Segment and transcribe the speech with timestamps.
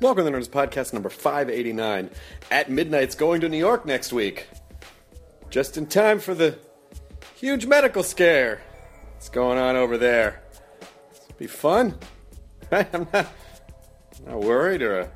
[0.00, 2.10] Welcome to the Nerdist Podcast number 589.
[2.52, 4.46] At Midnight's going to New York next week.
[5.50, 6.56] Just in time for the
[7.34, 8.62] huge medical scare.
[9.14, 10.44] What's going on over there?
[10.80, 11.98] It'll be fun.
[12.70, 13.26] I'm not,
[14.24, 15.10] not worried or a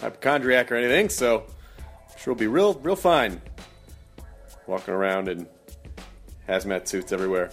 [0.00, 1.44] hypochondriac or anything, so
[1.78, 3.40] I'm sure it'll be real, real fine.
[4.66, 5.46] Walking around in
[6.48, 7.52] hazmat suits everywhere.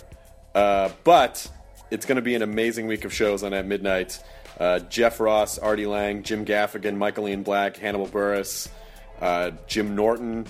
[0.55, 1.47] Uh, but
[1.91, 4.19] it's going to be an amazing week of shows on At Midnight.
[4.61, 8.69] Uh, Jeff Ross, Artie Lange, Jim Gaffigan, Michael Ian Black, Hannibal Buress,
[9.19, 10.45] uh, Jim Norton,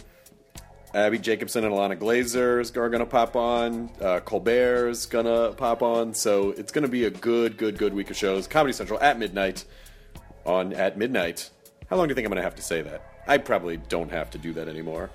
[0.93, 3.89] Abbi Jacobson and Ilana Glazer are going to pop on.
[4.01, 6.13] Uh, Colbert's going to pop on.
[6.13, 8.47] So it's going to be a good, good, good week of shows.
[8.47, 9.63] Comedy Central at midnight
[10.45, 11.49] on At Midnight.
[11.89, 13.23] How long do you think I'm going to have to say that?
[13.27, 15.09] I probably don't have to do that anymore.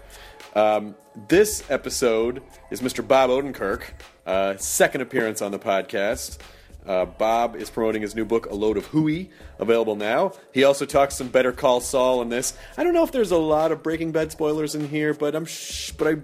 [0.55, 0.94] Um,
[1.28, 3.06] this episode is Mr.
[3.06, 3.83] Bob Odenkirk,
[4.24, 6.38] uh, second appearance on the podcast.
[6.86, 10.32] Uh, Bob is promoting his new book, A Load of Hooey, available now.
[10.52, 12.56] He also talks some Better Call Saul in this.
[12.77, 15.44] I don't know if there's a lot of Breaking Bad spoilers in here, but I'm
[15.46, 16.16] sh- but I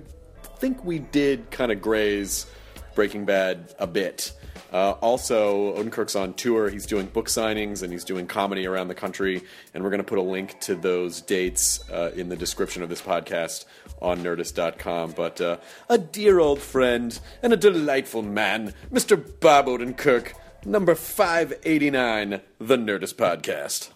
[0.59, 2.47] think we did kind of graze
[2.95, 4.33] Breaking Bad a bit.
[4.73, 6.71] Uh, also, Odenkirk's on tour.
[6.71, 9.43] He's doing book signings and he's doing comedy around the country.
[9.75, 12.89] And we're going to put a link to those dates uh, in the description of
[12.89, 13.67] this podcast
[14.01, 15.13] on Nerdist.com.
[15.13, 15.59] But uh,
[15.91, 19.23] a dear old friend and a delightful man, Mr.
[19.41, 20.33] Bob Odenkirk,
[20.67, 23.91] number 589, The Nerdist Podcast.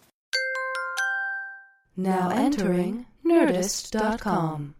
[1.97, 4.76] Now entering Nerdist.com.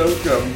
[0.00, 0.50] Welcome.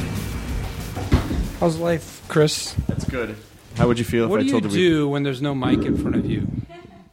[1.59, 2.73] How's life, Chris?
[2.87, 3.35] That's good.
[3.77, 5.53] How would you feel What if do I you told you do when there's no
[5.53, 6.47] mic in front of you?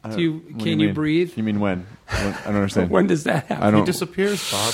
[0.09, 1.37] Do you, What do can you, breathe?
[1.37, 1.81] You mean when?
[1.81, 2.89] When- I don't understand.
[2.91, 3.63] When does that happen?
[3.63, 3.85] I He don't.
[3.85, 4.73] disappears, Bob.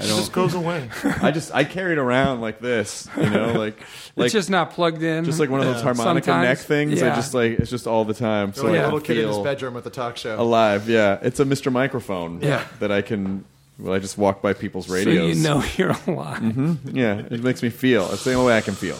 [0.00, 0.90] It just goes away.
[1.22, 3.78] I just I carry it around like this, you know, like
[4.16, 5.24] like it's just not plugged in.
[5.24, 6.48] just like one of those harmonica Sometimes.
[6.48, 7.00] neck things.
[7.00, 7.14] I Yeah.
[7.14, 8.54] just like it's just all the time.
[8.54, 10.34] So like I a little can kid in his bedroom with a talk show.
[10.40, 10.88] alive.
[10.88, 11.70] Yeah, it's a Mr.
[11.70, 12.40] Microphone.
[12.40, 12.64] Yeah.
[12.80, 13.44] that I can.
[13.78, 15.14] Well, I just walk by people's radios.
[15.14, 15.36] so radios.
[15.38, 16.78] you know you're alive.
[16.94, 18.10] Yeah, it makes me feel.
[18.12, 18.98] It's the only way I can feel.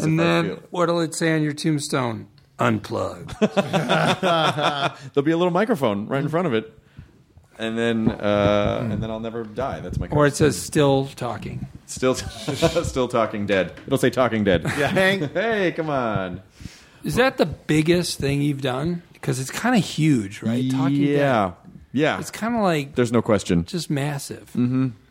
[0.00, 2.28] And then feel what'll it say on your tombstone?
[2.58, 3.34] Unplugged.
[3.40, 6.72] there'll be a little microphone right in front of it,
[7.58, 9.80] and then uh, and then I'll never die.
[9.80, 10.06] That's my.
[10.08, 11.66] or it says still talking.
[11.86, 12.14] still
[12.84, 13.74] still talking dead.
[13.86, 14.62] It'll say talking dead.
[14.78, 15.32] yeah, Hank.
[15.32, 16.42] Hey, come on.
[17.04, 19.02] Is that the biggest thing you've done?
[19.12, 20.70] Because it's kind of huge, right?
[20.70, 21.54] Talking Dead.
[21.96, 22.20] Yeah, yeah.
[22.20, 23.64] It's kind of like There's no question.
[23.64, 24.50] just massive.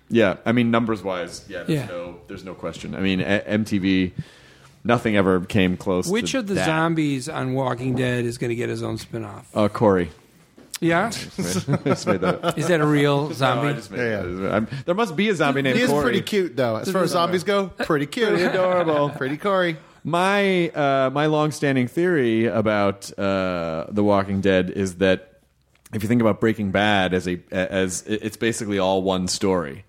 [0.10, 1.64] Yeah, I mean numbers wise, yeah.
[1.64, 1.86] There's Yeah.
[1.88, 2.94] no, there's no question.
[2.96, 4.12] I mean, a- MTV,
[4.84, 6.08] nothing ever came close.
[6.08, 6.66] Which to of the that.
[6.66, 9.46] zombies on Walking Dead is going to get his own spinoff?
[9.54, 10.12] Uh, Corey.
[10.82, 11.68] Yeah, just
[12.06, 12.58] made that up.
[12.58, 13.74] is that a real No, I zombie?
[13.74, 14.52] just made Yeah, that.
[14.54, 16.04] I'm- there must be a zombie named He is Corey.
[16.04, 16.76] pretty cute, though.
[16.76, 18.28] As far as zombies go, pretty cute.
[18.30, 19.10] Pretty adorable.
[19.10, 19.78] pretty Corey.
[20.04, 25.35] My uh, my long-standing theory about uh, The Walking Dead is that
[25.96, 29.86] if you think about Breaking Bad as a as it's basically all one story.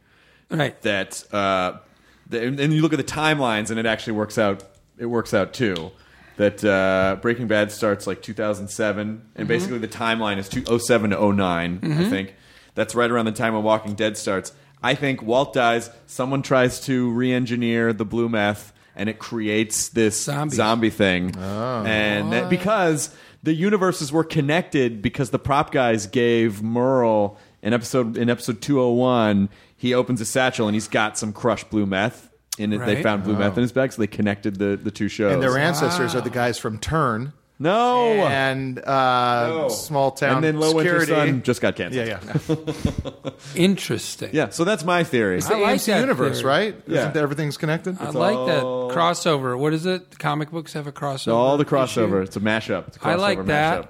[0.51, 0.81] right.
[0.83, 1.79] that uh,
[2.29, 4.65] the, and and you look at the timelines and it actually works out
[4.97, 5.91] it works out too.
[6.37, 11.81] That uh, breaking bad starts like 2007 and basically the timeline is 2007 to 9
[11.83, 12.35] i think.
[12.75, 14.53] That's right around the time when walking dead starts.
[14.83, 20.25] I think walt dies someone tries to re-engineer the blue meth and it creates this
[20.25, 20.57] Zombies.
[20.57, 21.35] zombie thing.
[21.37, 28.17] And that, because the universes were connected because the prop guys gave merle in episode
[28.17, 32.73] in episode 201 he opens a satchel and he's got some crushed blue meth in
[32.73, 32.79] it.
[32.79, 33.03] They Right.
[33.03, 35.59] found blue meth in his bag so they connected the, the two shows And their
[35.59, 39.69] ancestors are the guys from Turn no and uh, No.
[39.69, 41.31] Small Town and then low winter Security.
[41.31, 43.31] sun just got canceled Yeah, yeah.
[43.55, 44.31] Interesting.
[44.33, 46.49] yeah so that's my theory It's the I like AC that universe, theory.
[46.49, 46.83] right?
[46.87, 47.01] Yeah.
[47.01, 47.97] Isn't everything's connected?
[48.01, 49.59] I like that all- crossover.
[49.59, 50.19] What is it?
[50.19, 51.33] Comic books have a crossover.
[51.35, 51.75] all the issue?
[51.75, 53.83] crossover it's a mashup it's a I crossover I like that.
[53.83, 53.89] mashup.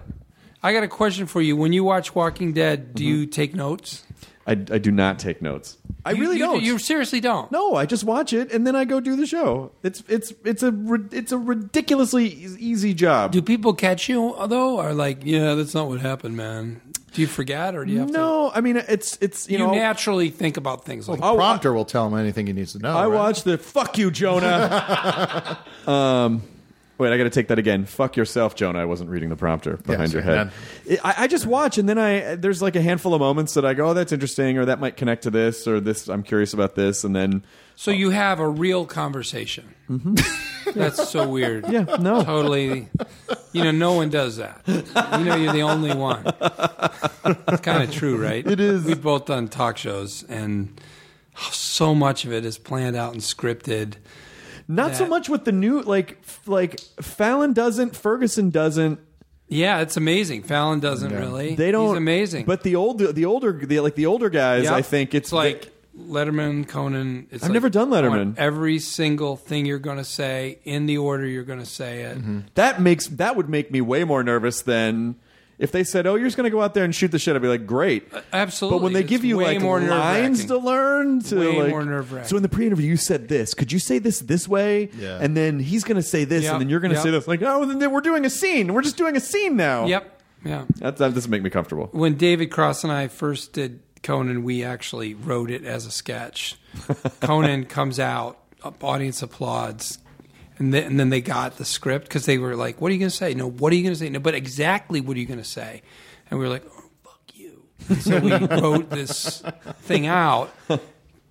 [0.62, 1.56] I got a question for you.
[1.56, 3.12] When you watch Walking Dead, do Mm-hmm.
[3.20, 4.04] you take notes?
[4.46, 7.50] I, I do not take notes i You- really you, don't You seriously don't.
[7.50, 9.72] No, I just watch it and then I go do the show.
[9.82, 13.32] It's it's it's a ri- it's a ridiculously e- easy job.
[13.32, 16.80] Do people catch you though, or like, yeah, that's not what happened, man?
[17.12, 18.12] Do you forget, or do you have to?
[18.12, 21.20] no, I mean it's it's you, You know naturally think about things like.
[21.22, 22.96] I'll Prompter will tell him anything he needs to know.
[22.96, 23.14] I right?
[23.14, 25.58] watch the fuck you Jonah.
[25.88, 26.42] um,
[26.98, 27.84] Wait, I got to take that again.
[27.84, 28.78] Fuck yourself, Jonah.
[28.78, 30.50] I wasn't reading the prompter behind your head.
[31.04, 33.74] I, I just watch, and then I there's like a handful of moments that I
[33.74, 36.08] go, "Oh, that's interesting," or that might connect to this, or this.
[36.08, 37.44] I'm curious about this, and then
[37.74, 39.74] So you have a real conversation.
[40.74, 41.64] That's so weird.
[41.64, 41.90] Mm-hmm.
[41.90, 42.88] yeah, no, Totally.
[43.52, 44.62] You know, no one does that.
[44.66, 46.24] You know, you're the only one.
[46.26, 48.44] It's kind of true, right?
[48.44, 48.84] It is.
[48.84, 50.80] We've both done talk shows, and
[51.50, 53.94] so much of it is planned out and scripted.
[54.68, 59.00] Not so much with the new like f- like Fallon doesn't, Ferguson doesn't.
[59.48, 60.42] Yeah, it's amazing.
[60.42, 61.54] Fallon doesn't really.
[61.54, 61.90] They don't.
[61.90, 62.46] He's amazing.
[62.46, 64.72] But the older, the older, the, like the older guys, Yep.
[64.72, 67.28] I think it's, like Letterman, Conan.
[67.30, 68.34] It's I've like, never done Letterman.
[68.36, 72.18] Every single thing you're going to say in the order you're going to say it.
[72.18, 72.40] Mm-hmm.
[72.54, 75.14] that makes that would make me way more nervous than
[75.58, 77.34] if they said, "Oh, you're just going to go out there and shoot the shit."
[77.36, 78.78] I'd be like, "Great." Uh, absolutely.
[78.78, 80.48] But when they It's give you way like more lines nerve-wracking.
[80.48, 82.28] to learn, to Way like, more nerve-wracking.
[82.28, 83.54] so in the pre-interview you said this.
[83.54, 84.90] Could you say this this way?
[84.98, 85.18] Yeah.
[85.20, 87.02] And then he's going to say this, Yep, and then you're going to yep.
[87.04, 87.26] say this.
[87.28, 88.72] Like, oh, then we're doing a scene.
[88.74, 89.86] We're just doing a scene now.
[89.86, 90.20] Yep.
[90.44, 90.64] Yeah.
[90.76, 91.88] That, that doesn't make me comfortable.
[91.92, 96.56] When David Cross and I first did Conan, we actually wrote it as a sketch.
[97.20, 98.38] Conan comes out,
[98.82, 99.98] audience applauds,
[100.58, 102.98] and then, and then they got the script because they were like, "What are you
[102.98, 103.34] going to say?
[103.34, 104.08] No, what are you going to say?
[104.08, 105.82] No, but exactly what are you going to say?"
[106.30, 107.62] And we were like, "Oh, fuck you."
[108.00, 109.42] So we wrote this
[109.82, 110.54] thing out.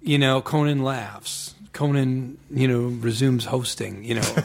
[0.02, 1.56] You know, Conan laughs.
[1.74, 4.04] Conan, you know, resumes hosting.
[4.04, 4.36] You know,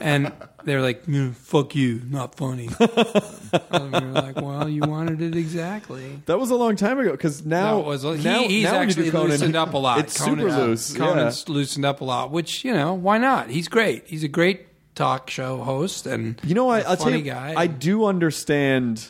[0.00, 0.32] and
[0.66, 6.38] they're like, "Yeah, "Fuck you, not funny." were like, "Well, you wanted it exactly." That
[6.38, 9.00] was a long time ago because now, was he, now he's now when you do
[9.00, 10.00] actually Conan, loosened up a lot.
[10.00, 10.96] It's Conan- super uh, loose.
[10.96, 13.48] Conan's loosened up a lot, which you know why not?
[13.48, 14.08] He's great.
[14.08, 14.66] He's a great
[14.96, 17.54] talk show host, and You know, I, I'll tell you, guy.
[17.56, 19.06] I do understand.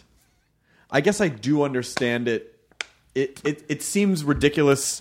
[0.90, 2.54] I guess I do understand it.
[3.14, 5.00] It it it seems ridiculous.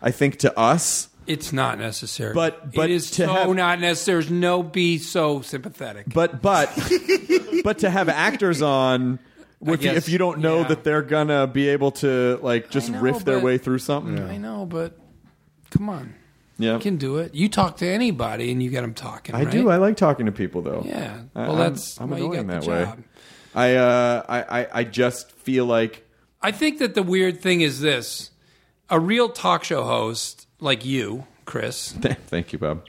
[0.00, 3.80] I think to us, it's not necessary, But- but it is to so have- not
[3.80, 4.16] necessary.
[4.22, 6.06] There's no be so sympathetic.
[6.12, 6.70] but but
[7.64, 9.18] but to have actors on.
[9.60, 10.68] If you, guess, if you don't know yeah.
[10.68, 14.18] that they're gonna be able to like just know, riff their but- way through something,
[14.20, 14.96] I know, but
[15.70, 16.14] come on,
[16.58, 17.34] yeah, you can do it.
[17.34, 19.34] You talk to anybody, and you get them talking.
[19.34, 19.50] I right?
[19.50, 19.68] do.
[19.68, 20.82] I like talking to people though.
[20.86, 21.22] yeah.
[21.34, 22.84] I- Well, I'm- that's I'm why you annoying got that the way.
[22.84, 22.98] job.
[23.54, 26.06] I uh I, I I just feel like
[26.40, 28.30] I think that the weird thing is this:
[28.88, 31.92] a real talk show host like you, Chris,
[32.26, 32.86] thank you, Bob.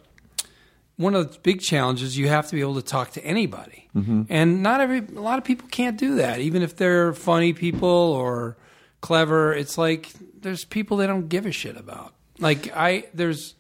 [0.97, 4.23] one of the big challenges you have to be able to talk to anybody Mm-hmm.
[4.29, 7.89] and not every a lot of people can't do that even if they're funny people
[7.89, 8.55] or
[9.01, 13.55] clever it's like there's people they don't give a shit about like i there's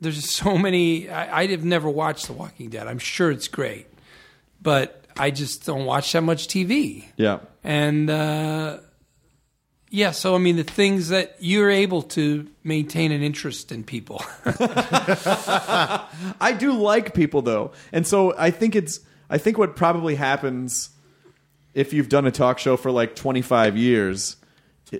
[0.00, 3.86] there's so many I, i've never watched the walking dead i'm sure it's great
[4.60, 7.38] but i just don't watch that much tv Yeah.
[7.64, 8.80] and uh,
[9.90, 14.22] yeah, so I mean, the things that you're able to maintain an interest in people.
[16.40, 19.00] I do like people though, and so I think it's.
[19.30, 20.88] I think what probably happens
[21.74, 24.36] if you've done a talk show for like 25 years,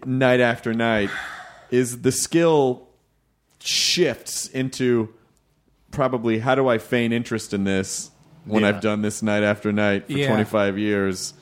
[0.04, 1.08] night after night,
[1.70, 2.86] is the skill
[3.60, 5.08] shifts into
[5.90, 8.10] probably how do I feign interest in this
[8.44, 8.68] when Yeah.
[8.68, 10.28] I've done this night after night for Yeah.
[10.28, 11.32] 25 years,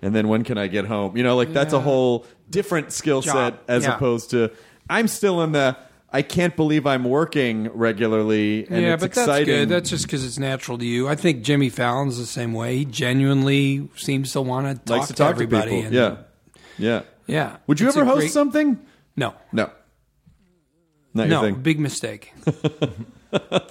[0.00, 1.16] and then when can I get home?
[1.16, 3.58] You know, like that's a whole different skill set Job.
[3.68, 3.94] as Yeah.
[3.94, 4.50] opposed to
[4.90, 5.76] I'm still in the.
[6.10, 9.30] I can't believe I'm working regularly, and yeah, it's but exciting.
[9.30, 9.68] that's good.
[9.68, 11.06] That's just because it's natural to you.
[11.06, 12.78] I think Jimmy Fallon's the same way.
[12.78, 15.82] He genuinely seems to want to talk, likes to talk to, everybody.
[15.82, 15.86] people.
[15.86, 16.16] and- yeah,
[16.78, 17.02] yeah.
[17.26, 17.56] yeah.
[17.66, 18.78] Would you It's ever a host great- something?
[19.16, 19.68] No, No,
[21.18, 21.60] not no, your thing.
[21.62, 22.32] big mistake.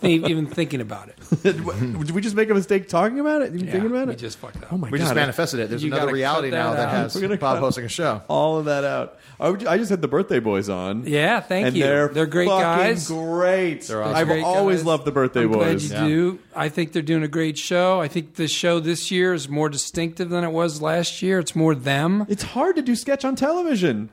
[0.03, 1.17] Even thinking about it.
[1.43, 3.55] Did we just make a mistake talking about it?
[3.55, 4.17] Even Yeah, thinking about we it?
[4.19, 4.71] just fucked up.
[4.71, 5.05] oh my We god!
[5.05, 5.69] just manifested it.
[5.69, 7.89] There's You another reality cut now that that has We're gonna Bob cut- hosting a
[7.89, 8.21] show.
[8.27, 9.17] all of that out.
[9.39, 11.07] I, would- I just had the birthday boys on.
[11.07, 11.83] Yeah, thank and you.
[11.83, 13.07] They're They're great fucking guys.
[13.07, 13.81] Great.
[13.81, 14.15] They're awesome.
[14.15, 14.85] I've Great always guys.
[14.85, 16.07] loved the birthday I'm glad you Yeah.
[16.07, 16.39] do.
[16.55, 17.99] I think they're doing a great show.
[17.99, 21.39] I think the show this year is more distinctive than it was last year.
[21.39, 22.27] It's more them.
[22.29, 24.11] It's hard to do sketch on television.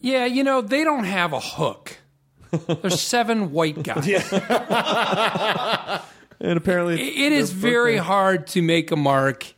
[0.00, 1.96] Yeah, you know, they don't have a hook.
[2.56, 4.06] There's seven white guys.
[6.38, 9.54] And apparently, It- is very hard to make a mark.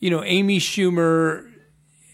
[0.00, 1.46] You know, Amy Schumer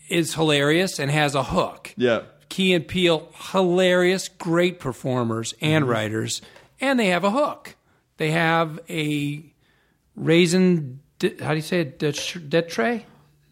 [0.08, 1.94] is hilarious and has a hook.
[1.96, 2.22] Yeah.
[2.48, 5.92] Key and Peele, hilarious, great performers and Mm-hmm.
[5.92, 6.42] writers,
[6.80, 7.76] and they have a hook.
[8.16, 9.44] They have a
[10.16, 10.98] raisin.
[11.40, 11.98] How do you say it?
[12.00, 13.04] Detre.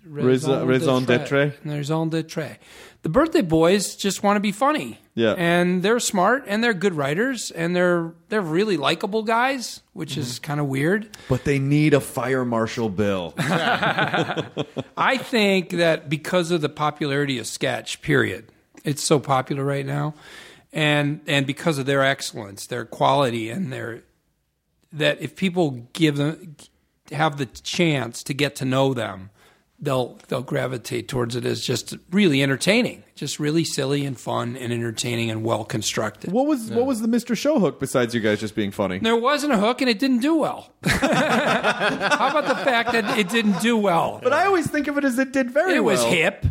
[0.05, 1.53] Raison- raison d'etre.
[1.65, 2.59] Raison d'etre.
[3.07, 4.99] The birthday boys just want to be funny.
[5.15, 5.35] Yeah.
[5.39, 10.21] and they're smart and they're good writers and they're they're really likable guys, which Mm-hmm.
[10.23, 11.09] is kind of weird.
[11.29, 13.33] But they need a fire marshal bill.
[13.39, 18.51] I think that because of the popularity of sketch, period,
[18.83, 20.15] it's so popular right now,
[20.73, 24.03] and and because of their excellence, their quality, and their
[24.93, 26.57] that if people give them
[27.13, 29.31] have the chance to get to know them,
[29.81, 34.73] they'll they'll gravitate towards it as just really entertaining, just really silly and fun and
[34.73, 36.33] entertaining and well constructed.
[36.33, 37.37] What was what was the Mr.
[37.37, 38.99] Show hook besides you guys just being funny?
[38.99, 40.73] There wasn't a hook and it didn't do well.
[40.85, 44.21] How about the fact that it didn't do well?
[44.23, 45.95] But I always think of it as it did very well.
[45.95, 46.47] It was hip.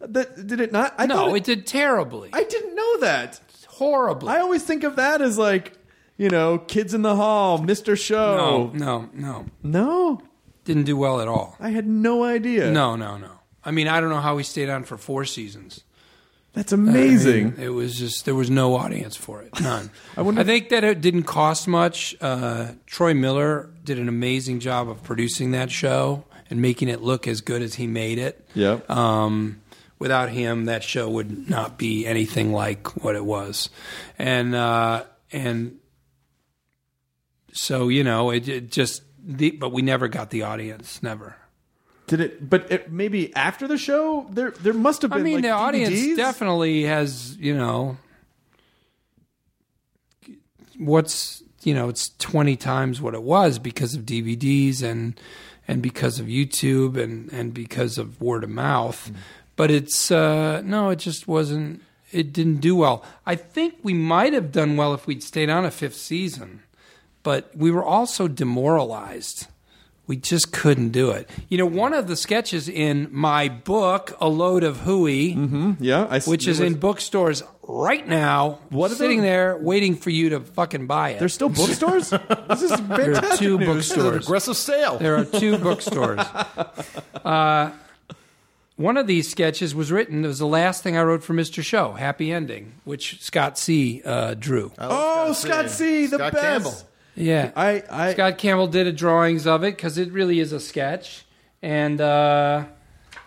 [0.00, 0.94] That, did it not?
[0.98, 2.30] I No, thought it did terribly.
[2.32, 3.40] I didn't know that.
[3.68, 4.28] Horribly.
[4.28, 5.72] I always think of that as like,
[6.16, 7.98] you know, kids in the hall, Mr.
[7.98, 8.36] Show.
[8.36, 9.46] No, no, no.
[9.62, 10.22] No,
[10.64, 11.56] Didn't do well at all.
[11.60, 12.70] I had no idea.
[12.70, 13.30] No, no, no.
[13.64, 15.82] I mean, I don't know how we stayed on for four seasons.
[16.52, 17.46] that's amazing.
[17.46, 19.90] I mean, it was just there was no audience for it, none.
[20.16, 22.14] I, wonder- think that it didn't cost much.
[22.20, 27.26] Uh, Troy Miller did an amazing job of producing that show and making it look
[27.26, 28.46] as good as he made it.
[28.54, 28.88] Yep.
[28.90, 29.60] Um,
[29.98, 33.70] without him, that show would not be anything like what it was,
[34.18, 35.78] and uh, and
[37.52, 39.02] so you know it, it just.
[39.26, 41.02] The, but we never got the audience.
[41.02, 41.36] Never.
[42.06, 42.50] Did it?
[42.50, 45.20] But it, maybe after the show, there there must have been.
[45.20, 47.96] I mean, like, the audience definitely has, you know,
[50.76, 55.18] what's you know, it's twenty times what it was because of DVDs and
[55.66, 59.10] and because of YouTube and and because of word of mouth.
[59.10, 59.16] Mm.
[59.56, 61.82] But it's uh, no, it just wasn't.
[62.12, 63.02] It didn't do well.
[63.24, 66.62] I think we might have done well if we'd stayed on a fifth season,
[67.24, 69.48] but we were also demoralized.
[70.06, 71.30] We just couldn't do it.
[71.48, 76.16] You know, one of the sketches in my book, A Load of Hooey, Yeah, I,
[76.16, 79.24] s- which is was- in bookstores right now, What are sitting those?
[79.24, 81.20] there waiting for you to fucking buy it.
[81.20, 82.10] There's still bookstores.
[82.48, 83.66] this is there are fantastic two news.
[83.66, 84.24] bookstores.
[84.26, 84.98] Aggressive sale.
[84.98, 86.20] There are two bookstores.
[87.24, 87.70] Uh,
[88.76, 90.24] one of these sketches was written.
[90.24, 91.62] It was the last thing I wrote for Mr.
[91.64, 94.02] Show, Happy Ending, which Scott C.
[94.04, 94.72] Uh, drew.
[94.78, 96.44] Oh, Scott C, the Scott best.
[96.44, 96.74] Campbell.
[97.16, 100.58] Yeah, I, I Scott Campbell did a drawings of it because it really is a
[100.60, 101.24] sketch,
[101.62, 102.64] and uh,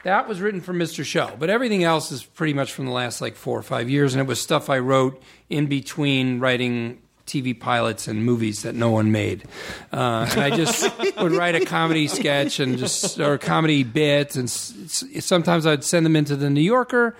[0.03, 1.06] that was written for Mr.
[1.06, 1.32] Show.
[1.39, 4.22] But everything else is pretty much from the last like four or five years, and
[4.22, 9.12] it was stuff I wrote in between writing TV pilots and movies that no one
[9.12, 9.44] made.
[9.91, 10.89] Uh, and I just
[11.22, 15.84] would write a comedy sketch and just or a comedy bit, and s- sometimes I'd
[15.84, 17.15] send them into the New Yorker,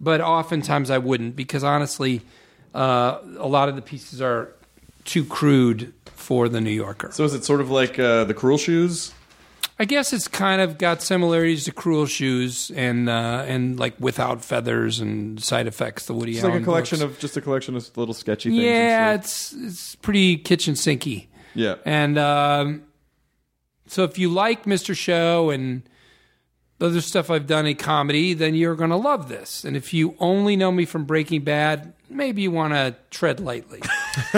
[0.00, 2.22] but oftentimes I wouldn't because honestly,
[2.74, 4.52] uh, a lot of the pieces are
[5.04, 7.10] too crude for the New Yorker.
[7.12, 9.12] So is it sort of like uh, the Cruel Shoes?
[9.78, 14.44] I guess it's kind of got similarities to Cruel Shoes and uh, and like Without
[14.44, 17.14] Feathers and Side Effects, the Woody It's Allen like a collection books.
[17.14, 18.62] of just a collection of little sketchy things.
[18.62, 21.26] yeah, it's it's pretty kitchen sinky.
[21.54, 21.74] yeah.
[21.84, 22.84] And um,
[23.88, 24.96] so if you like Mr.
[24.96, 25.82] Show and
[26.78, 29.64] the other stuff I've done in comedy, then you're going to love this.
[29.64, 33.80] And if you only know me from Breaking Bad, maybe you want to tread lightly.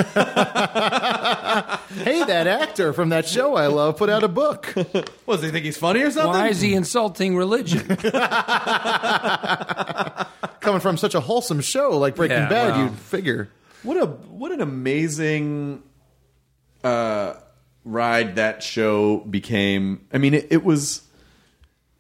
[1.97, 4.73] Hey, that actor from that show I love put out a book.
[5.25, 6.31] What, does he think he's funny or something?
[6.31, 7.81] Why is he insulting religion?
[10.61, 12.85] Coming from such a wholesome show like Breaking Yeah, Bad, well.
[12.85, 13.49] you'd figure.
[13.83, 15.83] What a what an amazing
[16.85, 17.35] uh,
[17.85, 20.07] ride that show became.
[20.13, 21.03] I mean, it, it was.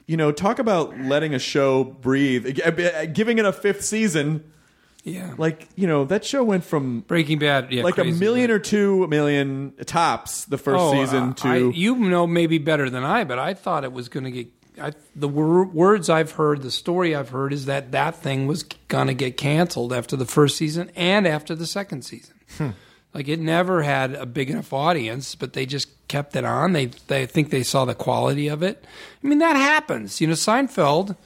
[0.08, 4.52] You know, talk about letting a show breathe, G- uh, giving it a fifth season.
[5.06, 5.34] Yeah.
[5.38, 8.10] Like you know, that show went from Breaking Bad, yeah, like crazy.
[8.10, 12.26] a million or two million tops the first Oh, season uh, to I, you know
[12.26, 14.48] maybe better than I, but I thought it was going to get.
[14.78, 18.62] I, the wor- words I've heard, the story I've heard is that that thing was
[18.88, 22.34] going to get canceled after the first season and after the second season.
[23.14, 26.72] Like it never had a big enough audience, but they just kept it on.
[26.74, 28.84] They they think they saw the quality of it.
[29.22, 30.20] I mean that happens.
[30.20, 31.16] You know, Seinfeld.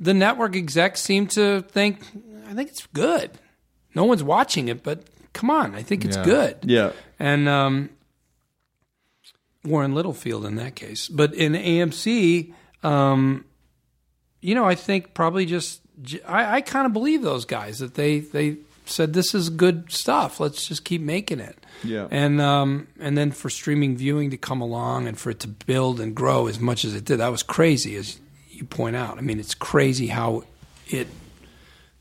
[0.00, 2.00] The network execs seem to think
[2.48, 3.30] I think it's good.
[3.94, 6.24] No one's watching it, but come on, I think it's Yeah.
[6.24, 6.56] good.
[6.64, 6.92] yeah.
[7.18, 7.90] And um,
[9.64, 11.08] Warren Littlefield in that case.
[11.08, 12.52] But in AMC,
[12.82, 13.44] um,
[14.40, 15.80] you know, I think probably just
[16.26, 20.40] I, I kind of believe those guys that they they said this is good stuff.
[20.40, 21.58] Let's just keep making it.
[21.84, 22.06] Yeah.
[22.10, 26.00] And um, and then for streaming viewing to come along and for it to build
[26.00, 28.18] and grow as much as it did, that was crazy, as
[28.50, 29.18] you point out.
[29.18, 30.44] I mean, it's crazy how
[30.86, 31.08] it,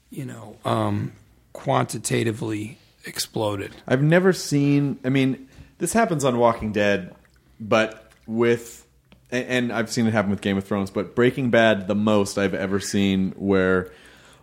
[0.09, 1.11] you know, um,
[1.53, 3.71] quantitatively exploded.
[3.87, 4.99] I've never seen.
[5.03, 5.47] I mean,
[5.77, 7.13] this happens on Walking Dead,
[7.59, 8.85] but with,
[9.31, 10.91] and- I've seen it happen with Game of Thrones.
[10.91, 13.91] But Breaking Bad, the most I've ever seen, where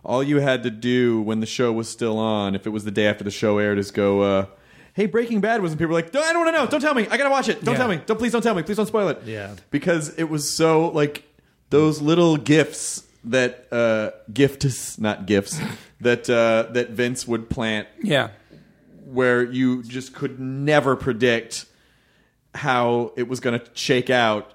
[0.03, 2.91] all you had to do when the show was still on, if it was the
[2.91, 4.45] day after the show aired, is go, uh,
[4.93, 6.67] "Hey, Breaking Bad was," and people were like, "No, "I don't want to know.
[6.67, 7.07] Don't tell me.
[7.09, 7.63] I gotta watch it.
[7.63, 7.79] Don't Yeah.
[7.79, 7.99] tell me.
[8.05, 8.61] Don't please don't tell me.
[8.63, 9.55] Please don't spoil it." Yeah.
[9.71, 11.23] because it was so like
[11.71, 15.59] those little gifts that uh gifts not gifts
[16.01, 18.29] that uh that Vince would plant Yeah.
[19.05, 21.65] where you just could never predict
[22.53, 24.51] how it was going to shake out.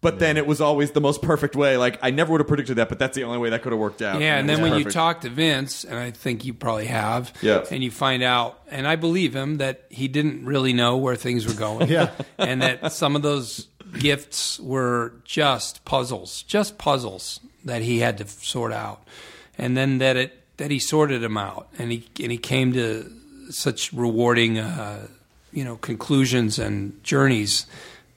[0.00, 1.76] But then it was always the most perfect way.
[1.76, 3.80] Like I never would have predicted that, but that's the only way that could have
[3.80, 4.20] worked out.
[4.20, 6.86] Yeah, and it then was when you talk to Vince, and I think you probably
[6.86, 7.64] have, Yeah.
[7.68, 11.48] and you find out, and I believe him that he didn't really know where things
[11.48, 12.10] were going, Yeah.
[12.38, 18.26] and that some of those gifts were just puzzles, just puzzles that he had to
[18.26, 19.02] sort out,
[19.56, 23.12] and then that it that he sorted them out, and he and he came to
[23.50, 25.06] such rewarding, uh,
[25.52, 27.66] you know, conclusions and journeys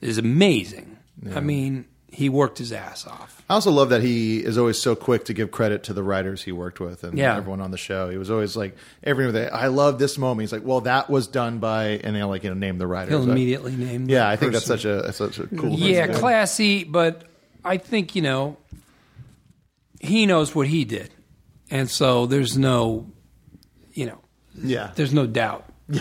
[0.00, 0.98] is amazing.
[1.34, 3.42] I mean, he worked his ass off.
[3.48, 6.42] I also love that he is always so quick to give credit to the writers
[6.42, 7.36] he worked with and Yeah.
[7.36, 8.10] everyone on the show.
[8.10, 10.42] He was always like, everyone, with it, I love this moment.
[10.42, 13.10] He's like, well, that was done by, and he'll like, you know, name the writers.
[13.14, 14.08] He'll I- immediately name.
[14.10, 14.78] yeah, the I think that's person.
[14.78, 16.16] such a, that's such a cool Yeah, thing.
[16.16, 17.24] classy, but
[17.64, 18.58] I think, you know,
[20.00, 21.10] he knows what he did.
[21.70, 23.06] And so there's no,
[23.94, 24.18] you know,
[24.54, 24.90] Yeah.
[24.94, 25.64] there's no doubt.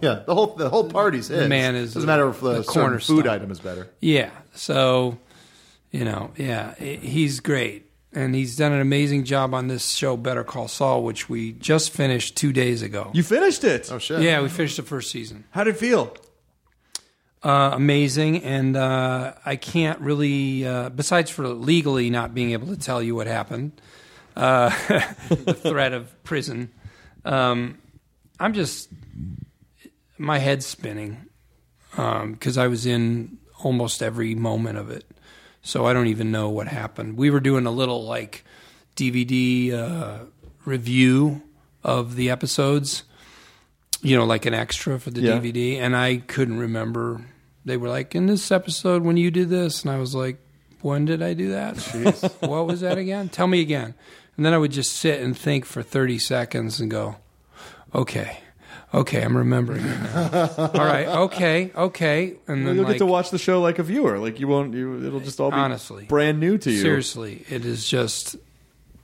[0.00, 0.22] Yeah.
[0.26, 1.48] The whole, the whole party's his.
[1.48, 3.16] man is Doesn't matter if the, the cornerstone.
[3.16, 3.88] food item is better.
[4.00, 4.30] Yeah.
[4.52, 5.16] So,
[5.98, 7.80] you know, yeah, he- he's great.
[8.16, 11.90] And he's done an amazing job on this show, Better Call Saul, which we just
[11.90, 13.10] finished two days ago.
[13.12, 13.90] you finished it.
[13.90, 14.22] Oh, shit.
[14.22, 15.44] yeah, we finished the first season.
[15.50, 16.16] How did it feel?
[17.42, 22.76] uh, amazing, and uh, I can't really, uh, besides for legally not being able to
[22.76, 23.72] tell you what happened,
[24.36, 24.70] uh,
[25.28, 26.70] the threat of prison.
[27.24, 27.78] Um,
[28.40, 28.88] I'm just
[30.18, 31.26] my head's spinning
[31.90, 35.04] because I was in almost every moment of it,
[35.64, 37.16] so I don't even know what happened.
[37.16, 38.44] We were doing a little like
[38.94, 40.18] DVD uh,
[40.64, 41.42] review
[41.82, 43.02] of the episodes
[44.02, 45.38] you know, like an extra for the Yeah.
[45.38, 47.22] DVD, and I couldn't remember.
[47.64, 50.36] They were like, in this episode when you did this, and I was like,
[50.82, 51.78] when did I do that?
[52.40, 53.30] what was that again?
[53.30, 53.94] Tell me again.
[54.36, 57.16] And then I would just sit and think for 30 seconds and go,
[57.94, 58.40] okay,
[58.94, 60.54] okay, I'm remembering it now.
[60.58, 62.36] All right, okay, okay.
[62.46, 64.18] And then You'll like, get to watch the show like a viewer.
[64.18, 64.74] Like you won't.
[64.74, 66.04] You, it'll just all be Honestly.
[66.06, 66.80] brand new to you.
[66.80, 68.36] seriously, it is just,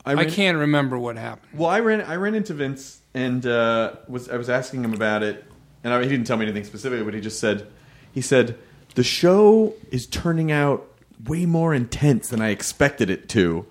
[0.05, 1.59] I, ran- can't remember what happened.
[1.59, 5.23] Well, I ran I ran into Vince and uh, was I was asking him about
[5.23, 5.45] it,
[5.85, 7.67] and I, he didn't tell me anything specific, but he just said
[8.13, 8.59] he said
[8.95, 10.87] the show is turning out
[11.25, 13.67] way more intense than I expected it to.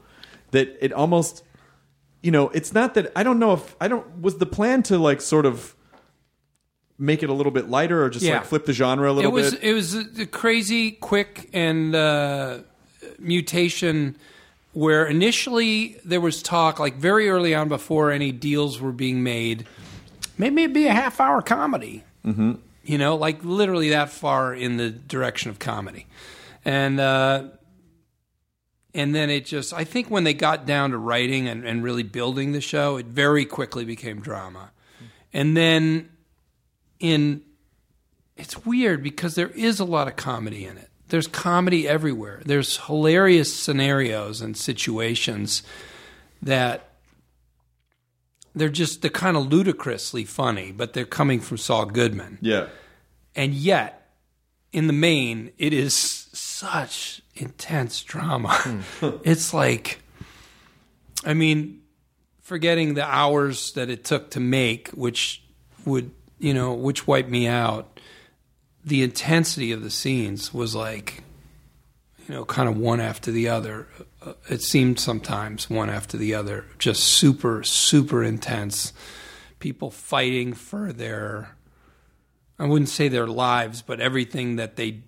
[0.51, 1.43] That it almost,
[2.21, 4.97] you know, it's not that I don't know if I don't was the plan to
[4.97, 5.75] like sort of
[6.99, 8.35] make it a little bit lighter or just Yeah.
[8.39, 9.63] like flip the genre a little it was bit.
[9.63, 12.59] it was a, crazy quick and uh,
[13.17, 14.17] mutation
[14.73, 19.65] where initially there was talk like very early on before any deals were being made
[20.37, 22.53] maybe it'd be a half hour comedy mm-hmm.
[22.83, 26.05] you know like literally that far in the direction of comedy
[26.65, 27.43] and uh,
[28.93, 32.03] and then it just i think when they got down to writing and, and really
[32.03, 34.71] building the show it very quickly became drama
[35.33, 36.09] and then
[36.99, 37.41] in
[38.37, 40.89] it's weird because there is a lot of comedy in it.
[41.09, 42.41] There's comedy everywhere.
[42.45, 45.63] There's hilarious scenarios and situations
[46.41, 46.89] that
[48.55, 52.37] they're just they're kind of ludicrously funny, but they're coming from Saul Goodman.
[52.41, 52.67] yeah.
[53.35, 54.11] And yet,
[54.73, 58.49] in the main, it is such intense drama.
[58.51, 59.09] Hmm.
[59.23, 59.99] it's like
[61.25, 61.81] I mean,
[62.41, 65.43] forgetting the hours that it took to make, which
[65.85, 67.99] would, you know, which wiped me out,
[68.83, 71.23] the intensity of the scenes was like,
[72.27, 73.87] you know, kind of one after the other.
[74.21, 78.93] Uh, It seemed sometimes one after the other, just super, super intense.
[79.59, 81.55] People fighting for their,
[82.57, 85.01] I wouldn't say their lives, but everything that they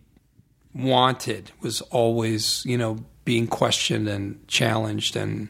[0.74, 5.50] wanted was always, you know, being questioned and challenged and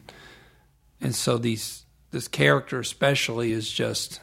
[1.00, 4.20] and so these this character especially is just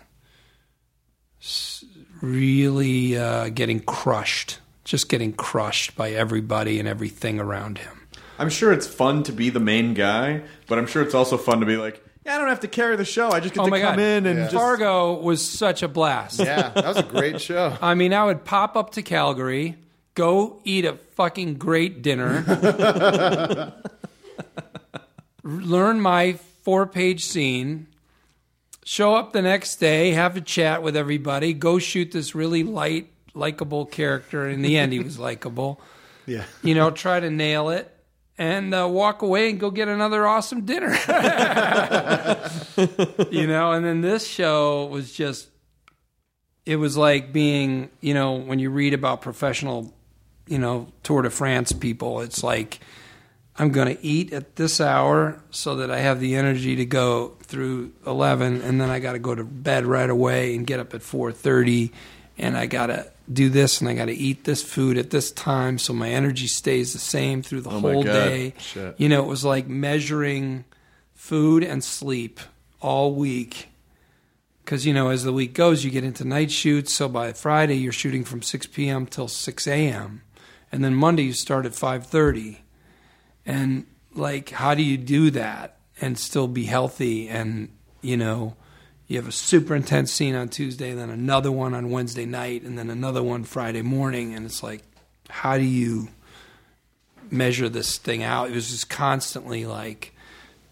[2.22, 8.08] really uh, getting crushed, just getting crushed by everybody and everything around him.
[8.38, 11.60] I'm sure it's fun to be the main guy, but I'm sure it's also fun
[11.60, 13.30] to be like, yeah, I don't have to carry the show.
[13.32, 14.00] I just get Oh to my come God.
[14.02, 14.44] in and Yeah.
[14.46, 16.40] just Fargo was such a blast.
[16.40, 17.76] Yeah, that was a great show.
[17.82, 19.78] I mean, I would pop up to Calgary,
[20.16, 22.44] go eat a fucking great dinner,
[25.44, 27.88] learn my four page scene,
[28.90, 33.12] show up the next day, have a chat with everybody, go shoot this really light,
[33.36, 34.50] likable character.
[34.50, 35.80] In the end, he was likable.
[36.26, 36.44] Yeah.
[36.62, 37.92] You know, try to nail it.
[38.38, 40.90] And uh, walk away and go get another awesome dinner.
[43.32, 45.48] you know, and then this show was just
[46.68, 49.92] it was like being, you know, when you read about professional,
[50.46, 52.80] you know, Tour de France people, it's like
[53.60, 57.36] I'm going to eat at this hour so that I have the energy to go
[57.42, 60.94] through 11 and then I got to go to bed right away and get up
[60.94, 61.92] at 4:30
[62.38, 65.30] and I got to do this and I got to eat this food at this
[65.32, 68.54] time so my energy stays the same through the Oh whole day.
[68.58, 68.96] Shit.
[68.98, 70.64] You know, it was like measuring
[71.14, 72.40] food and sleep
[72.80, 73.68] all week.
[74.64, 76.94] Because, you know, as the week goes, you get into night shoots.
[76.94, 79.06] So by Friday, you're shooting from 6 p.m.
[79.06, 80.22] till 6 a.m.
[80.72, 82.58] And then Monday, you start at 5.30.
[83.46, 87.28] And, like, how do you do that and still be healthy?
[87.28, 87.70] And,
[88.02, 88.56] you know,
[89.08, 92.78] you have a super intense scene on Tuesday, then another one on Wednesday night, and
[92.78, 94.36] then another one Friday morning.
[94.36, 94.84] And it's like,
[95.30, 96.10] how do you
[97.32, 98.50] measure this thing out?
[98.50, 100.14] It was just constantly, like,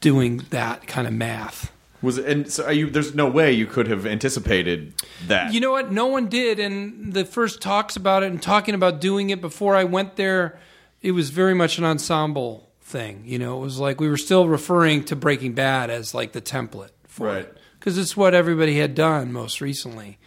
[0.02, 1.72] doing that kind of math.
[2.04, 2.92] Was it, and so are you?
[2.92, 4.94] There's no way you could have anticipated
[5.26, 5.52] that.
[5.52, 5.92] You know what?
[5.92, 6.60] No one did.
[6.60, 10.60] And the first talks about it and talking about doing it before I went there,
[11.02, 13.24] it was very much an ensemble thing.
[13.26, 16.42] You know, it was like we were still referring to Breaking Bad as like the
[16.42, 17.40] template for Right.
[17.46, 20.18] it because it's what everybody had done most recently.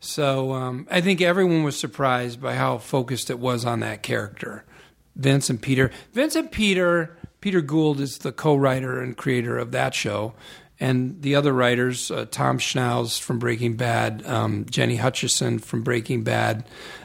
[0.00, 4.64] So um, I think everyone was surprised by how focused it was on that character,
[5.16, 5.90] Vince and Peter.
[6.12, 7.16] Vince and Peter.
[7.40, 10.34] Peter Gould is the co-writer and creator of that show,
[10.80, 16.24] and the other writers, uh, Tom Schnauz from Breaking Bad, um, Jenny Hutchison from Breaking
[16.24, 16.64] Bad,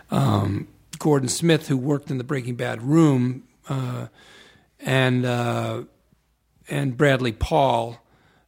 [0.10, 0.67] um,
[1.04, 4.08] Gordon Smith, who worked in the Breaking Bad room, uh,
[4.80, 5.84] and uh,
[6.70, 7.98] and Bradley Paul,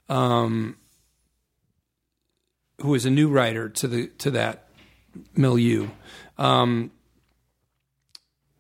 [0.08, 0.78] um,
[2.80, 4.70] who is a new writer to the to that
[5.36, 5.90] milieu.
[6.38, 6.92] Um,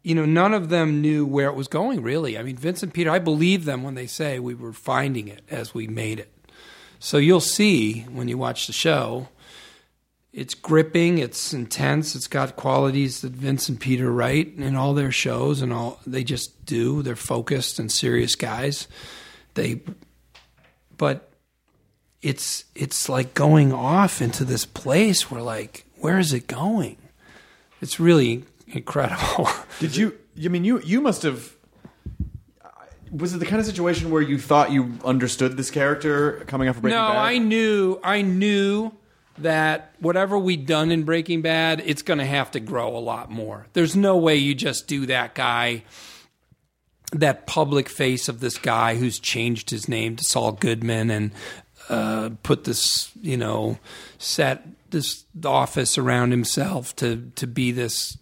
[0.04, 2.04] you know, none of them knew where it was going.
[2.04, 5.30] Really, I mean, Vince and Peter, I believe them when they say we were finding
[5.30, 6.34] it as we made it.
[7.00, 9.30] So you'll see when you watch the show.
[10.36, 15.12] It's gripping, it's intense, it's got qualities that Vince and Peter write in all their
[15.12, 17.02] shows and all they just do.
[17.02, 18.90] They're focused and serious guys.
[19.54, 19.82] They
[20.98, 21.30] but
[22.22, 26.98] it's it's like going off into this place where like where is it going?
[27.80, 29.48] It's really incredible.
[29.80, 30.18] Did you?
[30.44, 31.56] I mean, you you must have.
[33.10, 36.76] Was it the kind of situation where you thought you understood this character coming off
[36.76, 37.18] of Breaking no, Bad?
[37.18, 38.92] I knew I knew
[39.38, 43.30] that whatever we'd done in Breaking Bad, it's going to have to grow a lot
[43.30, 43.68] more.
[43.74, 45.84] There's no way you just do that guy
[47.12, 51.32] that public face of this guy who's changed his name to Saul Goodman and
[51.88, 53.78] uh, put this, you know,
[54.18, 58.18] set this office around himself to to be this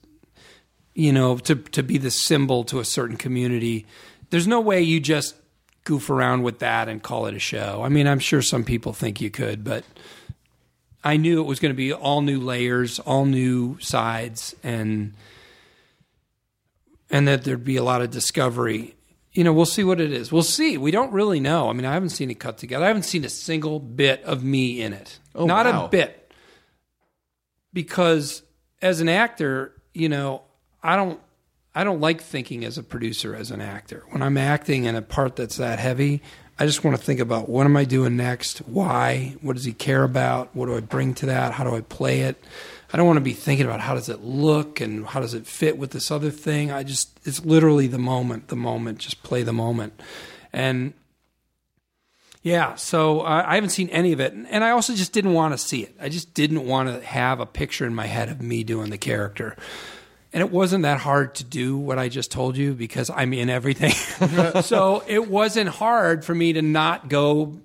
[0.96, 3.86] you know, to to be the symbol to a certain community.
[4.30, 5.36] There's no way you just
[5.84, 7.82] goof around with that and call it a show.
[7.84, 9.84] I mean, I'm sure some people think you could, but
[11.04, 15.14] I knew it was going to be all new layers, all new sides, and
[17.10, 18.96] and that there'd be a lot of discovery.
[19.34, 20.32] You know, we'll see what it is.
[20.32, 20.78] We'll see.
[20.78, 21.70] We don't really know.
[21.70, 22.86] I mean, I haven't seen it cut together.
[22.86, 25.20] I haven't seen a single bit of me in it.
[25.36, 25.86] Oh, Not wow.
[25.86, 26.32] a bit.
[27.74, 28.44] Because
[28.82, 30.44] as an actor, you know,
[30.82, 31.20] I don't
[31.76, 34.04] I don't like thinking as a producer as an actor.
[34.10, 36.22] When I'm acting in a part that's that heavy,
[36.60, 38.60] I just want to think about what am I doing next?
[38.60, 39.36] Why?
[39.42, 40.56] What does he care about?
[40.56, 41.54] What do I bring to that?
[41.54, 42.44] How do I play it?
[42.94, 45.48] I don't want to be thinking about how does it look and how does it
[45.48, 46.72] fit with this other thing.
[46.72, 50.00] I just it's literally the moment, the moment, just play the moment.
[50.52, 50.94] And
[52.44, 55.56] yeah, so I I haven't seen any of it, and I also just didn't want
[55.56, 55.96] to see it.
[56.00, 58.98] I just didn't want to have a picture in my head of me doing the
[59.00, 59.58] character.
[60.34, 63.50] And it wasn't that hard to do what I just told you because I'm in
[63.50, 63.92] everything.
[64.64, 67.60] so it wasn't hard for me to not go.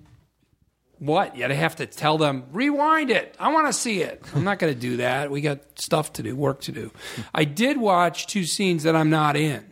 [0.99, 1.35] What?
[1.35, 3.35] Yet I have to tell them, rewind it.
[3.39, 4.23] I want to see it.
[4.35, 5.31] I'm not going to do that.
[5.31, 6.91] We got stuff to do, work to do.
[7.33, 9.65] I did watch two scenes that I'm not in,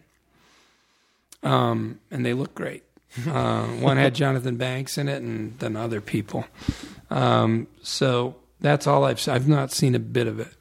[1.44, 2.84] um, and they look great.
[3.28, 6.46] Uh, one had Jonathan Banks in it, and then other people.
[7.10, 9.28] Um, so that's all I've.
[9.28, 10.54] I've not seen a bit of it.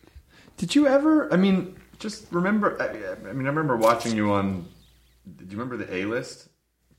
[0.57, 1.33] Did you ever?
[1.33, 2.77] I mean, just remember.
[2.81, 4.69] I, I mean, I remember watching you on.
[5.37, 6.49] Do you remember the A list?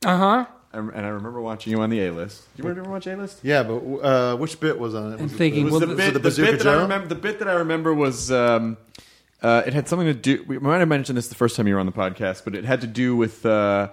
[0.06, 0.46] Uh huh.
[0.74, 2.43] And I remember watching you on the A list.
[2.56, 3.39] Do you remember watch A list?
[3.41, 5.15] Yeah, but uh, which bit was on it?
[5.15, 6.82] I'm Was thinking, It was well, the the- bit, so the the bit that I
[6.82, 7.08] remember.
[7.08, 8.78] The bit that I remember was um,
[9.41, 10.43] uh, it had something to do.
[10.46, 12.65] We might have mentioned this the first time you were on the podcast, but it
[12.65, 13.89] had to do with uh,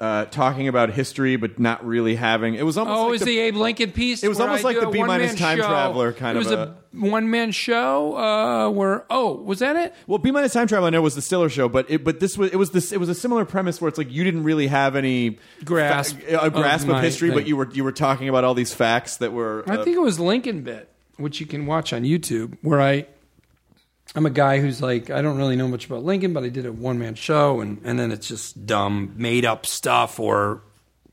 [0.00, 2.54] uh, talking about history, but not really having.
[2.54, 2.98] It was almost.
[2.98, 4.22] Oh, like is the, Abe Lincoln piece?
[4.22, 5.66] It was almost I like the B one-man time show.
[5.66, 6.46] traveler kind of.
[6.46, 8.16] it of was a, one man show.
[8.16, 9.94] Uh, where oh, was that it?
[10.06, 12.38] Well, B minus time traveler I know was the Stiller show, but it, but this
[12.38, 14.68] was it was this it was a similar premise where it's like you didn't really
[14.68, 17.38] have any Grasp fa- a grasp of of, history, thing.
[17.38, 19.64] but you were you were talking about all these facts that were.
[19.66, 23.06] I uh, think it was Lincoln bit, which you can watch on YouTube, where I
[24.14, 26.66] I'm a guy who's like, I don't really know much about Lincoln, but I did
[26.66, 30.62] a one man show, and, and then it's just dumb, made up stuff, or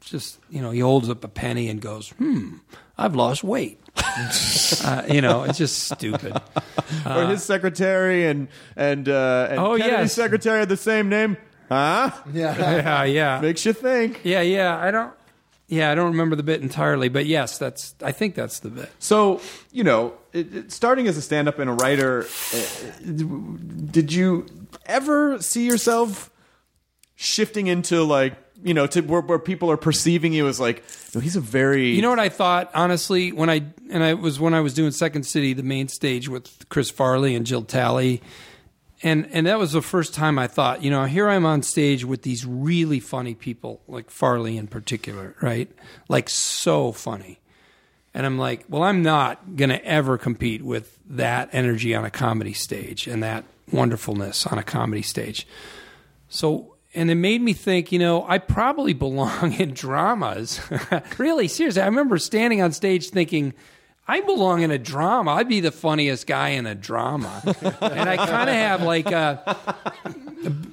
[0.01, 2.57] just, you know, he holds up a penny and goes, hmm,
[2.97, 3.79] I've lost weight.
[4.83, 6.39] uh, you know, it's just stupid.
[7.05, 10.13] or his secretary and and uh, and Oh, Kennedy's yes.
[10.13, 11.37] secretary had the same name.
[11.69, 12.11] Huh?
[12.31, 13.39] Yeah, yeah, yeah.
[13.41, 14.21] Makes you think.
[14.23, 14.77] Yeah, yeah.
[14.77, 15.13] I don't.
[15.69, 17.93] Yeah, I don't remember the bit entirely, but yes, that's.
[18.01, 18.89] I think that's the bit.
[18.99, 22.57] So, you know, it, it- starting as a stand up and a writer, uh,
[23.91, 24.45] did you
[24.85, 26.31] ever see yourself
[27.15, 31.19] shifting into like, you know, to where, where people are perceiving you as like, no,
[31.19, 31.89] he's a very.
[31.89, 34.91] You know what I thought honestly when I and I was when I was doing
[34.91, 38.21] Second City, the main stage with Chris Farley and Jill Talley,
[39.03, 42.03] and and that was the first time I thought, you know, here I'm on stage
[42.03, 45.69] with these really funny people, like Farley in particular, right?
[46.09, 47.39] Like so funny.
[48.13, 52.09] And I'm like, well, I'm not going to ever compete with that energy on a
[52.09, 55.47] comedy stage and that wonderfulness on a comedy stage.
[56.27, 60.59] So, and it made me think, you know, I probably belong in dramas.
[61.19, 61.83] really, seriously.
[61.83, 63.53] I remember standing on stage thinking,
[64.07, 65.31] I belong in a drama.
[65.31, 67.41] I'd be the funniest guy in a drama.
[67.81, 69.57] and I kind of have like a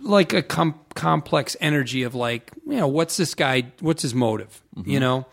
[0.02, 3.72] like a com- complex energy of like, you know, what's this guy?
[3.80, 4.62] What's his motive?
[4.76, 5.00] You mm-hmm.
[5.00, 5.26] know,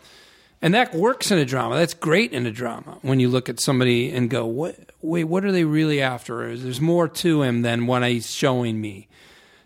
[0.60, 1.76] and that works in a drama.
[1.76, 4.76] That's great in a drama when you look at somebody and go, "What?
[5.00, 6.56] Wait, what are they really after?
[6.56, 9.08] There's more to him than what he's showing me."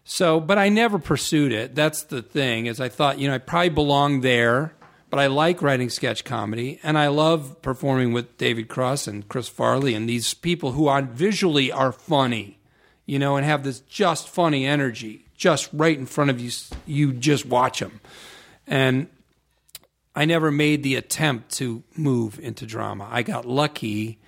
[0.04, 1.74] So, but I never pursued it.
[1.74, 2.66] That's the thing.
[2.66, 4.72] Is I thought, you know, I probably belong there,
[5.10, 9.48] but I like writing sketch comedy, and I love performing with David Cross and Chris
[9.48, 12.58] Farley and these people who are visually are funny,
[13.04, 16.50] you know, and have this just funny energy, just right in front of you.
[16.86, 18.00] You just watch them,
[18.66, 19.08] and
[20.14, 23.06] I never made the attempt to move into drama.
[23.10, 24.18] I got lucky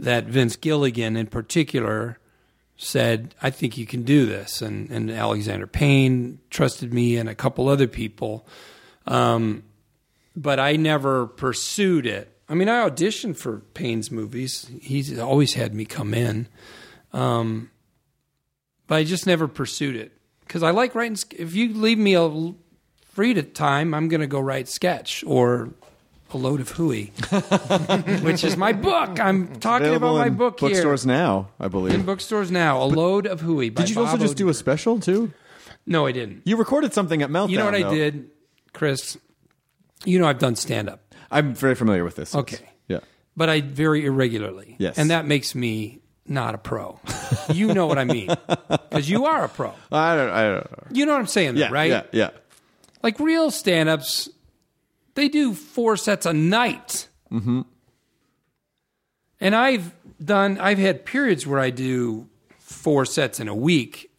[0.00, 2.18] that Vince Gilligan, in particular,
[2.76, 4.60] said, I think you can do this.
[4.60, 8.44] And, and Alexander Payne trusted me and a couple other people.
[9.06, 9.62] Um,
[10.36, 12.28] but I never pursued it.
[12.48, 16.48] I mean, I auditioned for Payne's movies, he's always had me come in.
[17.12, 17.70] Um,
[18.86, 20.12] but I just never pursued it
[20.46, 21.16] because I like writing.
[21.38, 22.54] If you leave me a
[23.12, 25.70] free to time, I'm going to go write sketch or
[26.34, 27.06] a load of hooey,
[28.22, 29.20] which is my book.
[29.20, 30.70] I'm talking about my book here.
[30.70, 31.94] bookstores now, I believe.
[31.94, 33.70] In bookstores now, a load of hooey.
[33.70, 34.56] By Did you also Bob just do a Odenkirk.
[34.56, 35.32] special too?
[35.86, 36.42] No, I didn't.
[36.44, 37.50] You recorded something at Meltdown.
[37.50, 37.94] You know what I though.
[37.94, 38.30] did,
[38.72, 39.18] Chris?
[40.04, 42.34] You know I've done stand up, I'm very familiar with this.
[42.34, 42.58] Okay.
[42.88, 43.00] Yeah.
[43.36, 44.76] but I very irregularly.
[44.78, 44.98] Yes.
[44.98, 47.00] and that makes me not a pro.
[47.52, 48.28] you know what I mean?
[48.92, 49.72] Because you are a pro.
[49.90, 50.30] I don't.
[50.30, 50.84] I don't know.
[50.90, 51.70] You know what I'm saying, though, Yeah.
[51.72, 51.90] right?
[51.90, 52.02] Yeah.
[52.12, 52.30] Yeah.
[53.02, 54.28] Like real stand-ups,
[55.14, 57.08] they do four sets a night.
[57.32, 57.62] Mm-hmm.
[59.40, 60.58] And I've done.
[60.58, 64.10] I've had periods where I do four sets in a week,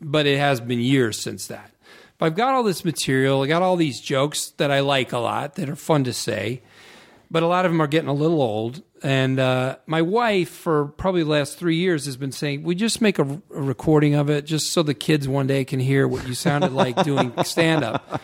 [0.00, 1.70] but it has been years since that.
[2.18, 3.42] But I've got all this material.
[3.42, 6.62] I got all these jokes that I like a lot that are fun to say,
[7.30, 8.82] but a lot of them are getting a little old.
[9.02, 13.00] And uh, my wife, for probably the last three years, has been saying, "We just
[13.02, 16.26] make a, a recording of it, just so the kids one day can hear what
[16.26, 18.22] you sounded like doing stand up."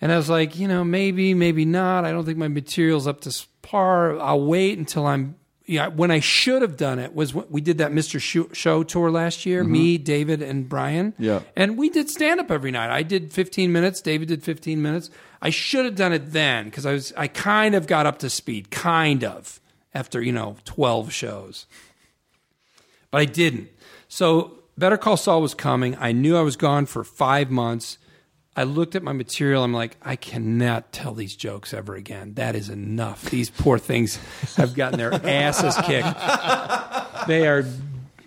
[0.00, 2.04] And I was like, you know, maybe, maybe not.
[2.04, 4.18] I don't think my material's up to par.
[4.18, 5.36] I'll wait until I'm.
[5.70, 8.20] Yeah, when I should have done it was when we did that Mr.
[8.52, 9.62] Show tour last year.
[9.62, 9.72] Mm-hmm.
[9.72, 11.14] Me, David, and Brian.
[11.16, 11.42] Yeah.
[11.54, 12.90] and we did stand up every night.
[12.90, 14.00] I did 15 minutes.
[14.00, 15.10] David did 15 minutes.
[15.40, 17.12] I should have done it then because I was.
[17.16, 19.60] I kind of got up to speed, kind of
[19.94, 21.66] after you know 12 shows,
[23.12, 23.68] but I didn't.
[24.08, 25.96] So Better Call Saul was coming.
[26.00, 27.96] I knew I was gone for five months.
[28.60, 29.64] I looked at my material.
[29.64, 32.34] I'm like, I cannot tell these jokes ever again.
[32.34, 33.24] That is enough.
[33.30, 34.18] These poor things
[34.56, 37.26] have gotten their asses kicked.
[37.26, 37.64] They are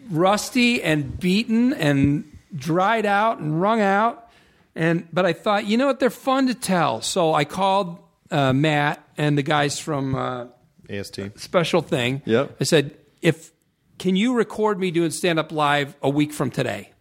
[0.09, 4.27] rusty and beaten and dried out and wrung out.
[4.73, 5.99] And but I thought, you know what?
[5.99, 7.01] They're fun to tell.
[7.01, 7.99] So I called
[8.31, 10.47] uh, Matt and the guys from uh,
[10.89, 11.19] AST.
[11.35, 12.23] Special Thing.
[12.25, 12.57] Yep.
[12.59, 13.51] I said, if
[13.99, 16.91] can you record me doing stand up live a week from today?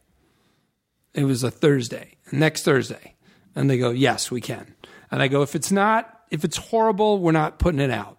[1.15, 3.12] It was a Thursday, next Thursday.
[3.55, 4.75] And they go, yes, we can.
[5.11, 8.19] And I go, if it's not, if it's horrible, we're not putting it out.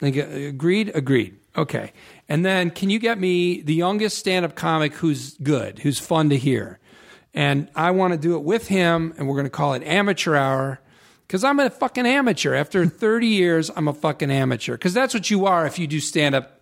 [0.00, 1.36] They go, agreed, agreed.
[1.56, 1.92] Okay.
[2.28, 6.30] And then can you get me the youngest stand up comic who's good, who's fun
[6.30, 6.78] to hear?
[7.32, 10.34] And I want to do it with him, and we're going to call it Amateur
[10.34, 10.80] Hour
[11.26, 12.54] because I'm a fucking amateur.
[12.54, 16.00] After 30 years, I'm a fucking amateur because that's what you are if you do
[16.00, 16.59] stand up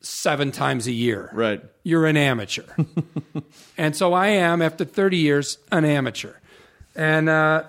[0.00, 1.60] seven times a year Right.
[1.82, 2.62] you're an amateur.
[3.78, 6.34] and so I am, after 30 years, an amateur.
[6.94, 7.64] And uh,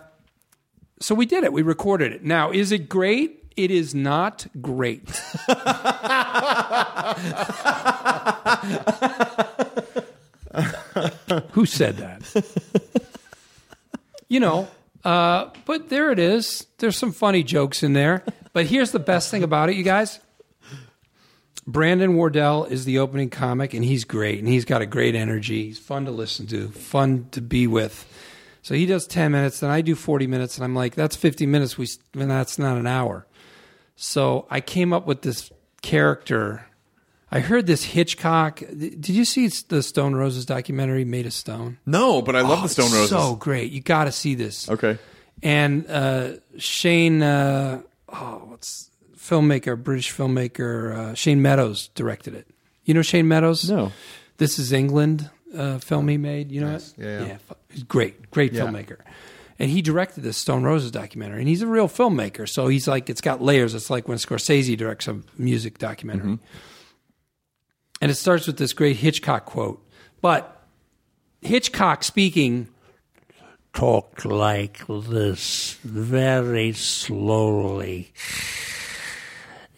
[1.00, 1.52] so we did it.
[1.54, 2.24] We recorded it.
[2.24, 3.44] Now, is it great?
[3.58, 5.10] It is not great.
[11.52, 12.44] Who said that?
[14.28, 14.68] you know,
[15.04, 16.68] uh, but there it is.
[16.78, 18.24] There's some funny jokes in there.
[18.54, 20.20] But here's the best thing about it, you guys.
[21.72, 25.66] Brandon Wardell is the opening comic, and he's great, and he's got a great energy.
[25.66, 28.06] He's fun to listen to, fun to be with.
[28.62, 31.46] So he does 10 minutes, then I do 40 minutes, and I'm like, that's 50
[31.46, 31.78] minutes.
[31.78, 33.26] We, and that's not an hour.
[33.96, 35.52] So I came up with this
[35.82, 36.66] character.
[37.32, 38.60] I heard this Hitchcock.
[38.60, 41.78] Did you see the Stone Roses documentary, Made of Stone?
[41.86, 43.10] No, but I love Oh, the Stone it's Roses.
[43.10, 43.72] So great.
[43.72, 44.70] You got to see this.
[44.70, 44.98] okay.
[45.44, 48.89] And uh, Shane, uh, oh, what's
[49.30, 52.48] filmmaker, British filmmaker, uh, Shane Meadows directed it.
[52.86, 53.70] You know Shane Meadows?
[53.70, 53.92] No.
[54.38, 56.52] This is England uh, film he made.
[56.52, 56.94] You know it?
[56.98, 57.38] Yeah, yeah.
[57.70, 58.62] he's great, great Yeah.
[58.62, 58.98] filmmaker.
[59.62, 61.40] And he directed this Stone Roses documentary.
[61.40, 62.48] And he's a real filmmaker.
[62.48, 63.76] So he's like, it's got layers.
[63.76, 66.40] It's like when Scorsese directs a music documentary.
[68.02, 69.86] And it starts with this great Hitchcock quote.
[70.22, 70.64] But
[71.42, 72.70] Hitchcock speaking
[73.74, 78.14] talk like this very slowly.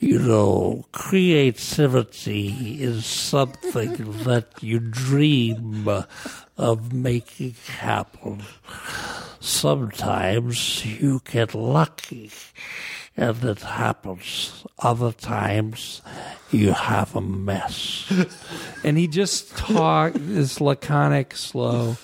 [0.01, 5.87] You know, creativity is something that you dream
[6.57, 8.41] of making happen.
[9.39, 12.31] Sometimes you get lucky
[13.15, 14.65] and it happens.
[14.79, 16.01] Other times
[16.49, 18.11] you have a mess.
[18.83, 21.97] and he just talked this laconic, slow.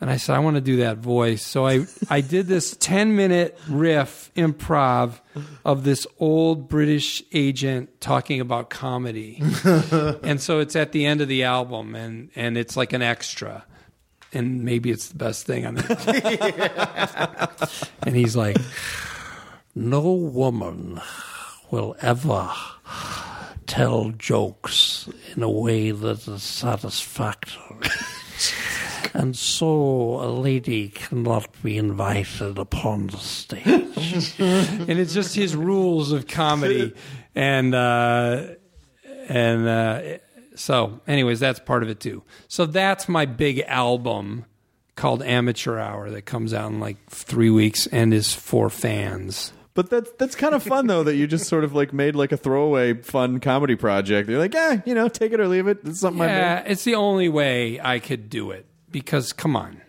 [0.00, 1.42] And I said, I want to do that voice.
[1.42, 5.18] So I, I did this 10 minute riff improv
[5.64, 9.42] of this old British agent talking about comedy.
[10.22, 13.64] and so it's at the end of the album and, and it's like an extra.
[14.32, 15.90] And maybe it's the best thing on it.
[18.02, 18.58] and he's like,
[19.74, 21.00] No woman
[21.70, 22.52] will ever
[23.66, 27.90] tell jokes in a way that is satisfactory.
[29.14, 29.66] and so
[30.20, 33.64] a lady cannot be invited upon the stage.
[34.38, 36.92] and it's just his rules of comedy
[37.34, 38.46] and uh
[39.28, 40.02] and uh
[40.54, 44.44] so anyways that's part of it too so that's my big album
[44.96, 49.90] called amateur hour that comes out in like three weeks and is for fans But
[49.90, 52.36] that's that's kind of fun though that you just sort of like made like a
[52.36, 54.28] throwaway fun comedy project.
[54.28, 55.78] You're like, yeah, you know, take it or leave it.
[55.84, 56.72] It's something I yeah made.
[56.72, 59.80] it's the only way i could do it because come on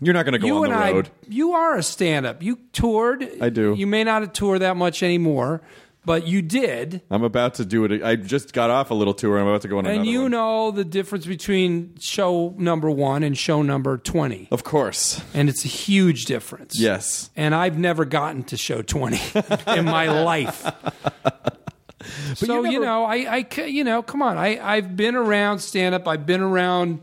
[0.00, 1.10] You're not going to go you on the I, road.
[1.28, 2.42] you are a stand-up.
[2.42, 3.28] You toured.
[3.40, 3.74] I do.
[3.76, 5.60] You may not have tour that much anymore,
[6.06, 7.02] but you did.
[7.10, 8.02] I'm about to do it.
[8.02, 9.38] I just got off a little tour.
[9.38, 10.30] I'm about to go on And you one.
[10.30, 14.48] know the difference between show number one and show number 20.
[14.50, 15.20] Of course.
[15.34, 16.80] And it's a huge difference.
[16.80, 17.28] Yes.
[17.36, 19.20] And I've never gotten to show 20
[19.76, 20.62] in my life.
[22.34, 24.38] so, you, you never- know, I, I, you know, come on.
[24.38, 26.08] I, I've been around stand up.
[26.08, 27.00] I've been around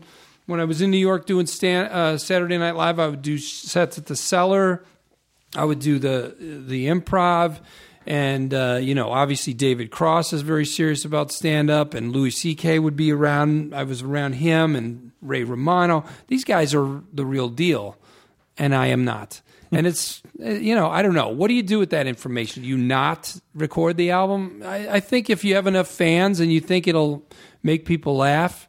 [0.48, 2.98] when I was in New York doing stand, uh, Saturday Night Live.
[2.98, 4.82] I would do sets at the cellar.
[5.54, 7.60] I would do the the improv,
[8.06, 12.30] and uh, you know, obviously David Cross is very serious about stand up, and Louis
[12.30, 12.78] C.K.
[12.78, 13.74] would be around.
[13.74, 16.04] I was around him and Ray Romano.
[16.28, 17.98] These guys are the real deal,
[18.56, 19.42] and I am not.
[19.70, 22.62] And it's uh, you know I don't know what do you do with that information?
[22.62, 24.62] Do you not record the album?
[24.64, 27.26] I, I think if you have enough fans and you think it'll
[27.62, 28.67] make people laugh,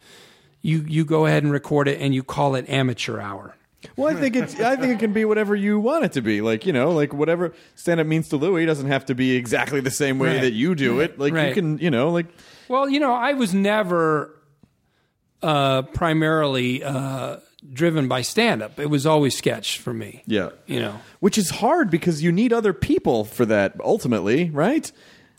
[0.61, 3.55] you you go ahead and record it and you call it amateur hour.
[3.95, 4.59] Well, I think it's.
[4.59, 6.41] I think it can be whatever you want it to be.
[6.41, 9.79] Like you know, like whatever stand up means to Louis doesn't have to be exactly
[9.79, 10.41] the same way Right.
[10.41, 11.17] that you do it.
[11.17, 11.53] Like you Right.
[11.53, 12.25] can, you know, like
[12.67, 14.35] Well, you know, I was never
[15.41, 17.37] uh, primarily uh,
[17.71, 18.79] driven by stand up.
[18.79, 20.23] It was always sketch for me.
[20.27, 24.91] yeah, You know, which is hard because you need other people for that ultimately, right?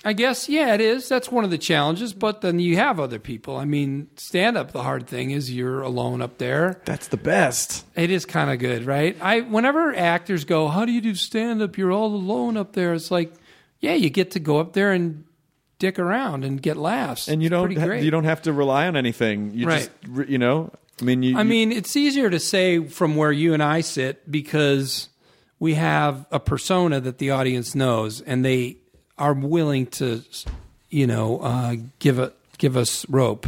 [0.05, 1.09] I guess, yeah, it is.
[1.11, 3.57] That's one of the challenges, but then you have other people.
[3.59, 6.81] I mean, stand up, the hard thing is you're alone up there.
[6.87, 7.85] That's the best.
[7.97, 9.15] It is kind of good, right?
[9.21, 11.77] I Whenever actors go, How do you do stand up?
[11.77, 12.95] You're all alone up there.
[12.95, 13.35] It's like,
[13.81, 15.25] yeah, you get to go up there and
[15.79, 17.29] dick around and get laughs.
[17.29, 17.77] And you It's don't.
[17.77, 19.53] Ha- you don't have to rely on anything.
[19.55, 19.91] You Right.
[20.17, 20.73] just, you know.
[21.01, 21.37] I mean, you.
[21.37, 25.09] I you- mean, it's easier to say from where you and I sit because
[25.59, 28.77] we have a persona that the audience knows, and they
[29.21, 30.23] are willing to,
[30.89, 33.47] you know, uh, give a give us rope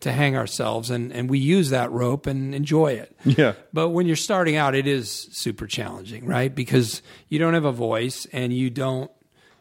[0.00, 3.14] to hang ourselves, and and we use that rope and enjoy it.
[3.24, 3.54] Yeah.
[3.72, 6.54] But when you're starting out, it is super challenging, right?
[6.54, 9.10] Because you don't have a voice, and you don't,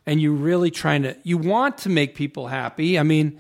[0.05, 1.17] and you're really trying to.
[1.23, 2.97] You want to make people happy.
[2.97, 3.39] I mean.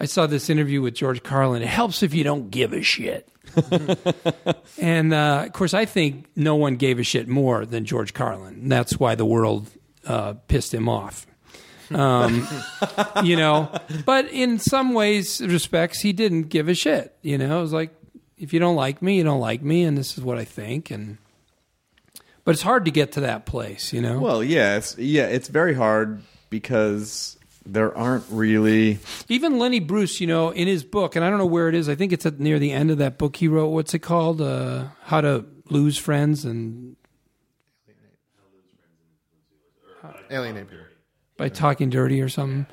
[0.00, 1.60] I saw this interview with George Carlin.
[1.60, 3.28] It helps if you don't give a shit.
[4.78, 8.68] And uh, of course, I think no one gave a shit more than George Carlin.
[8.68, 9.68] That's why the world
[10.06, 11.26] uh, pissed him off.
[11.90, 12.46] Um,
[13.24, 13.70] you know,
[14.04, 17.16] but in some ways, respects, he didn't give a shit.
[17.22, 17.94] You know, it was like,
[18.36, 20.90] if you don't like me, you don't like me, and this is what I think.
[20.90, 21.18] And
[22.44, 23.92] but it's hard to get to that place.
[23.92, 27.36] You know, Well, yeah, it's, yeah, it's very hard because
[27.66, 28.98] there aren't really.
[29.28, 31.88] even Lenny Bruce, you know, in his book, and I don't know where it is.
[31.88, 33.68] I think it's at near the end of that book he wrote.
[33.68, 34.40] What's it called?
[34.40, 36.96] Uh, How to Lose Friends and
[40.30, 40.84] Alienate people.
[41.38, 42.66] By talking dirty or something.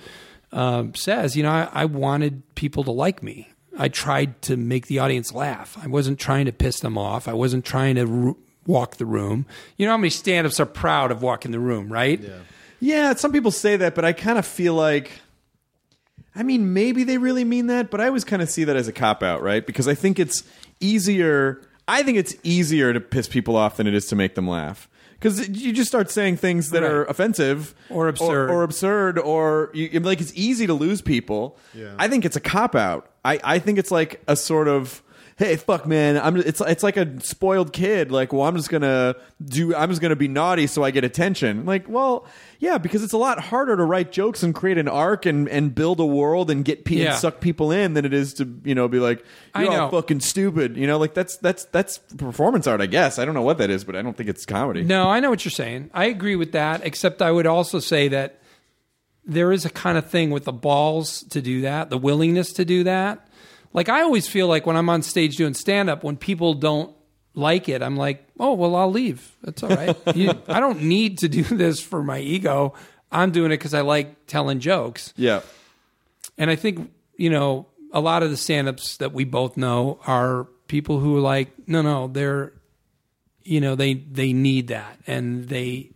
[0.52, 3.50] Um, says, you know, I, I wanted people to like me.
[3.78, 5.78] I tried to make the audience laugh.
[5.82, 7.28] I wasn't trying to piss them off.
[7.28, 8.36] I wasn't trying to r-
[8.66, 9.46] walk the room.
[9.78, 12.20] You know how many stand-ups are proud of walking the room, right?
[12.20, 12.40] Yeah.
[12.80, 15.12] Yeah, some people say that, but I kind of feel like.
[16.38, 18.90] I mean, maybe they really mean that, but I always kind of see that as
[18.90, 19.66] a cop out, right?
[19.66, 20.44] Because I think it's
[20.82, 21.62] easier.
[21.88, 24.90] I think it's easier to piss people off than it is to make them laugh.
[25.20, 26.92] Because you just start saying things that Right.
[26.92, 28.50] are offensive Or absurd.
[28.52, 31.58] or, absurd, or you, like it's easy to lose people.
[31.74, 31.94] Yeah.
[31.98, 33.10] I think it's a cop out.
[33.24, 35.02] I, I think it's like a sort of
[35.38, 39.16] hey fuck man I'm it's it's like a spoiled kid like well I'm just gonna
[39.44, 42.26] do I'm just gonna be naughty so I get attention like well
[42.60, 45.74] yeah because it's a lot harder to write jokes and create an arc and and
[45.76, 47.12] build a world and get pe- Yeah.
[47.12, 49.78] and suck people in than it is to you know be like I you're all
[49.78, 49.90] know.
[50.02, 53.42] fucking stupid you know like that's that's that's performance art I guess I don't know
[53.42, 55.90] what that is but I don't think it's comedy No, I know what you're saying.
[55.94, 58.40] I agree with that, except I would also say that
[59.26, 62.66] there is a kind of thing with the balls to do that, the willingness to
[62.66, 63.28] do that.
[63.74, 66.96] Like I always feel like when I'm on stage doing stand up, when people don't
[67.36, 69.36] like it, I'm like, oh well, I'll leave.
[69.44, 69.96] That's all right.
[70.16, 72.74] you, I don't need to do this for my ego.
[73.12, 75.14] I'm doing it because I like telling jokes.
[75.16, 75.42] yeah
[76.38, 80.00] And I think, you know, a lot of the stand ups that we both know
[80.06, 82.54] are people who are like, no, no, they're,
[83.44, 85.00] you know, they, they need that.
[85.08, 85.92] And they,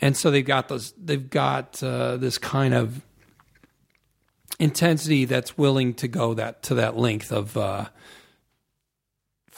[0.00, 3.02] and so they've got those, they've got uh, this kind of
[4.58, 7.86] intensity that's willing to go that, to that length of uh,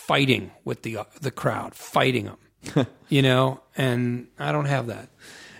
[0.07, 2.30] fighting with the, uh, the crowd, fighting
[2.72, 5.09] them, you know, and I don't have that.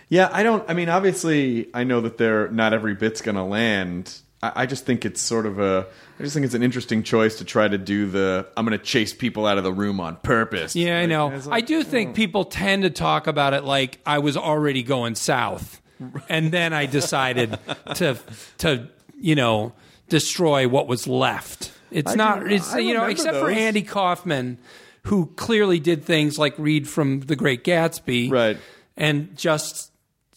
[0.09, 0.69] Yeah, I don't.
[0.69, 4.17] I mean, obviously, I know that they're not every bit's going to land.
[4.43, 5.87] I, I just think it's sort of a.
[6.19, 8.47] I just think it's an interesting choice to try to do the.
[8.57, 10.77] I'm going to chase people out of the room on purpose.
[10.77, 11.33] Yeah, I know.
[11.33, 15.15] it's I do think people tend to talk about it like I was already going
[15.15, 15.81] south,
[16.29, 17.59] and then I decided
[17.97, 18.19] to
[18.59, 18.89] to
[19.19, 19.73] you know
[20.09, 21.73] destroy what was left.
[21.95, 22.53] It's I not.
[22.53, 23.51] It's I you know, except for.
[23.51, 24.59] Andy Kaufman,
[25.05, 28.59] who clearly did things like read from The Great Gatsby, Right.
[28.97, 29.91] and just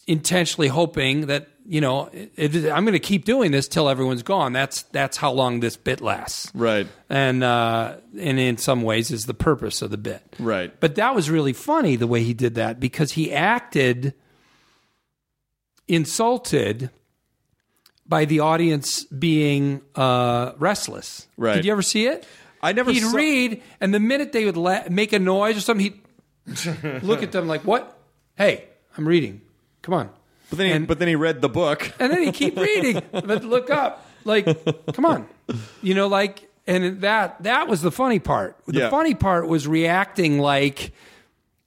[0.06, 4.22] intentionally hoping that you know it, it- I'm going to keep doing this till everyone's
[4.22, 4.52] gone.
[4.54, 6.86] That's that's how long this bit lasts Right.
[7.10, 10.22] and uh, and in some ways is the purpose of the bit.
[10.38, 10.72] Right.
[10.80, 14.14] But that was really funny the way he did that because he acted
[15.86, 16.90] insulted
[18.08, 21.26] by the audience being uh, restless.
[21.36, 21.56] Right.
[21.56, 22.26] Did you ever see it?
[22.62, 25.60] I never He'd saw- read, and the minute they would la- make a noise or
[25.60, 25.84] something,
[26.46, 27.96] he'd look at them like, "What?
[28.36, 28.64] Hey,
[28.96, 29.42] I'm reading.
[29.82, 30.10] Come on."
[30.50, 31.92] But then, he, And- but then he read the book.
[32.00, 34.46] and then he keep reading, but look up, like,
[34.94, 35.26] come on,
[35.82, 38.56] you know, like, and that that was the funny part.
[38.66, 38.90] The Yeah.
[38.90, 40.92] funny part was reacting like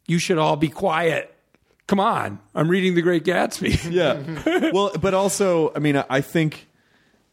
[0.08, 1.34] you should all be quiet.
[1.92, 3.92] Come on, I'm reading The Great Gatsby.
[3.92, 4.72] Yeah.
[4.72, 6.70] well, but also, I mean, I- think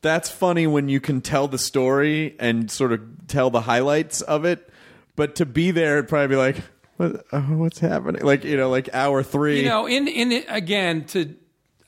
[0.03, 4.45] that's funny when you can tell the story and sort of tell the highlights of
[4.45, 4.69] it.
[5.15, 6.57] But to be there, it'd probably be like,
[6.97, 8.23] what, uh, what's happening?
[8.25, 9.61] Like, you know, like hour three.
[9.63, 11.37] you know, in in it, again to,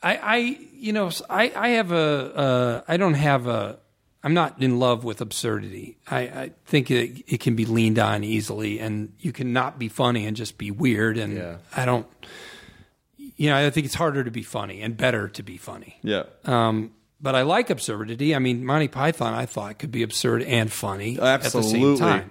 [0.00, 0.36] I I
[0.72, 1.96] you know I I have a
[2.36, 3.80] uh, I don't have a.
[4.22, 5.96] I'm not in love with absurdity.
[6.06, 9.88] I, I think it, it can be leaned on easily, and you can not be
[9.88, 11.16] funny and just be weird.
[11.18, 11.56] And Yeah.
[11.74, 12.06] I don't,
[13.40, 15.98] you know, I think it's harder to be funny and better to be funny.
[16.02, 16.24] yeah.
[16.44, 16.90] Um,
[17.22, 18.34] but I like absurdity.
[18.34, 22.30] I mean, Monty Python, I thought could be absurd and funny at the same time,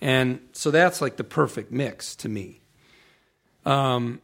[0.00, 2.60] and so that's like the perfect mix to me.
[3.64, 4.20] Um,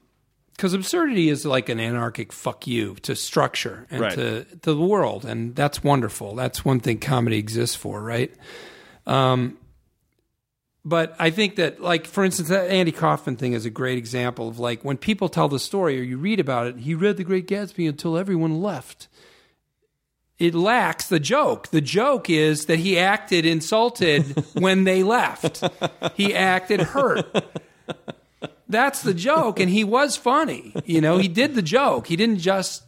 [0.53, 4.15] because absurdity is like an anarchic fuck you to structure and Right.
[4.15, 6.35] to to the world, and that's wonderful.
[6.37, 8.33] That's one thing comedy exists for, right?
[9.07, 9.57] Um,
[10.85, 14.49] but I think that, like, for instance, that Andy Kaufman thing is a great example
[14.49, 16.77] of like when people tell the story or you read about it.
[16.79, 19.09] He read The Great Gatsby until everyone left.
[20.39, 21.69] It lacks the joke.
[21.69, 24.23] The joke is that he acted insulted
[24.55, 25.63] when they left.
[26.15, 27.27] He acted hurt.
[28.69, 30.75] That's the joke, and he was funny.
[30.85, 32.09] You know, he did the joke.
[32.09, 32.83] He didn't just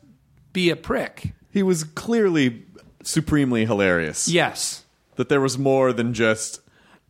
[0.52, 1.34] be a prick.
[1.52, 2.64] He was clearly
[3.04, 4.26] supremely hilarious.
[4.26, 4.84] Yes.
[5.14, 6.60] That there was more than just,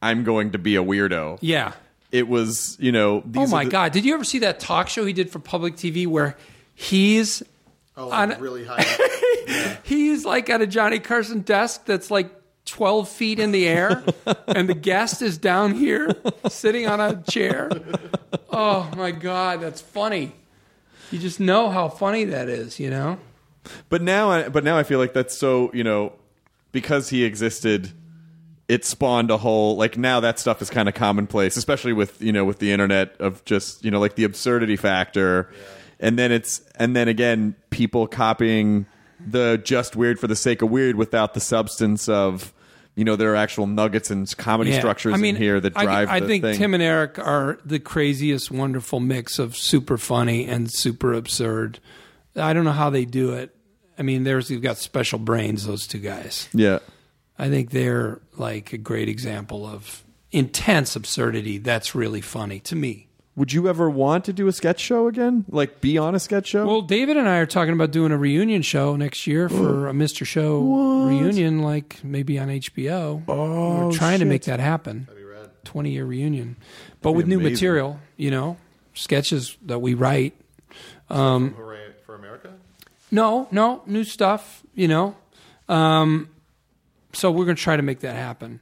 [0.07, 1.39] I'm going to be a weirdo.
[1.41, 1.73] Yeah.
[2.13, 3.93] It was, you know, these Oh my the- God!
[3.93, 6.37] Did you ever see that talk show he did for public TV where
[6.75, 7.43] he's
[7.99, 8.85] Oh, On- really high.
[9.85, 12.31] He's like at a Johnny Carson desk that's like
[12.67, 14.03] 12 feet in the air,
[14.49, 16.15] and the guest is down here
[16.49, 17.71] sitting on a chair.
[18.51, 20.33] Oh my God, that's funny.
[21.11, 23.19] You just know how funny that is, you know?
[23.89, 26.13] But now, I, but now I feel like that's so you know
[26.73, 27.93] because he existed,
[28.69, 32.33] it spawned a whole like now that stuff is kind of commonplace, especially with you
[32.33, 35.51] know with the internet of just you know like the absurdity factor,
[36.01, 38.87] and then it's and then again people copying
[39.25, 42.53] the just weird for the sake of weird without the substance of
[42.97, 44.79] you know there are actual nuggets and comedy Yeah.
[44.79, 46.09] structures I mean, in here that I- drive.
[46.09, 46.57] I, the think thing.
[46.59, 51.79] Tim and Eric are the craziest, wonderful mix of super funny and super absurd.
[52.35, 53.55] I don't know how they do it.
[53.99, 55.67] I mean, there's you've got special brains.
[55.67, 56.49] Those two guys.
[56.53, 56.81] yeah.
[57.39, 61.59] I think they're like a great example of intense absurdity.
[61.59, 63.09] That's really funny to me.
[63.37, 65.45] Would you ever want to do a sketch show again?
[65.51, 66.67] Like be on a sketch show?
[66.67, 69.93] Well, David and I are talking about doing a reunion show next year for a
[69.93, 70.27] Mr.
[70.27, 73.23] Show reunion, like maybe on HBO.
[73.29, 75.09] Oh, We're trying to make that happen.
[75.65, 76.57] Twenty year reunion,
[77.03, 77.53] but with new amazing.
[77.53, 78.01] material.
[78.17, 78.57] You know,
[78.95, 80.35] sketches that we write.
[81.11, 82.53] Hooray for America.
[83.11, 84.63] No, no, new stuff.
[84.75, 85.17] You know,
[85.69, 86.29] um,
[87.17, 88.61] so we're going to try to make that happen.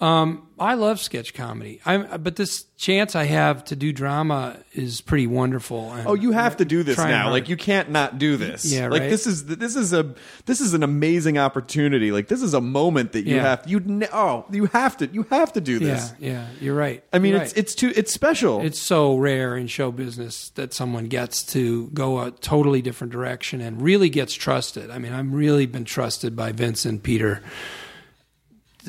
[0.00, 1.78] Um, I love sketch comedy.
[1.84, 5.92] I'm, but this chance I have to do drama is pretty wonderful.
[6.06, 7.24] Oh, you have to do this now.
[7.24, 7.32] hard.
[7.32, 8.64] Like you can't not do this.
[8.64, 9.10] Yeah, Like right.
[9.10, 10.14] this is this is a
[10.46, 12.12] this is an amazing opportunity.
[12.12, 13.42] Like this is a moment that you Yeah.
[13.42, 16.14] have you ne- oh you have to you have to do this.
[16.18, 17.04] yeah, you're right.
[17.12, 17.58] I mean You're it's right.
[17.58, 18.62] it's too it's special.
[18.62, 23.60] it's so rare in show business that someone gets to go a totally different direction
[23.60, 24.90] and really gets trusted.
[24.90, 27.42] I mean, I've really been trusted by Vince and Peter.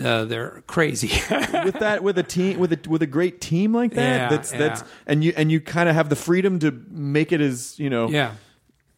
[0.02, 1.08] Uh, they're crazy.
[1.64, 4.18] with that with a team with a with a great team like that.
[4.18, 4.88] Yeah, that's that's yeah.
[5.08, 8.08] and you and you kind of have the freedom to make it as you know
[8.08, 8.36] yeah,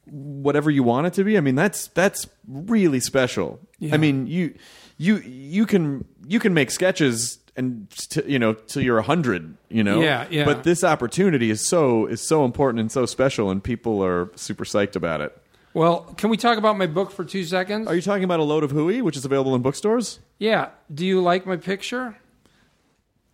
[0.05, 1.37] whatever you want it to be.
[1.37, 3.59] I mean, that's that's really special.
[3.79, 3.95] Yeah.
[3.95, 4.55] I mean, you
[4.97, 9.57] you you can you can make sketches and t- you know till you're a hundred.
[9.69, 10.45] You know, Yeah, yeah.
[10.45, 14.65] But this opportunity is so is so important and so special, and people are super
[14.65, 15.37] psyched about it.
[15.73, 17.87] Well, can we talk about my book for two seconds?
[17.87, 20.19] Are you talking about a load of hooey, which is available in bookstores?
[20.37, 20.69] yeah.
[20.93, 22.15] Do you like my picture?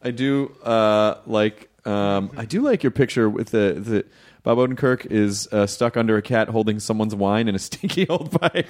[0.02, 4.06] I do uh, like um, I do like your picture with the the.
[4.42, 8.32] Bob Odenkirk is uh, stuck under a cat holding someone's wine in a stinky old
[8.32, 8.70] pipe.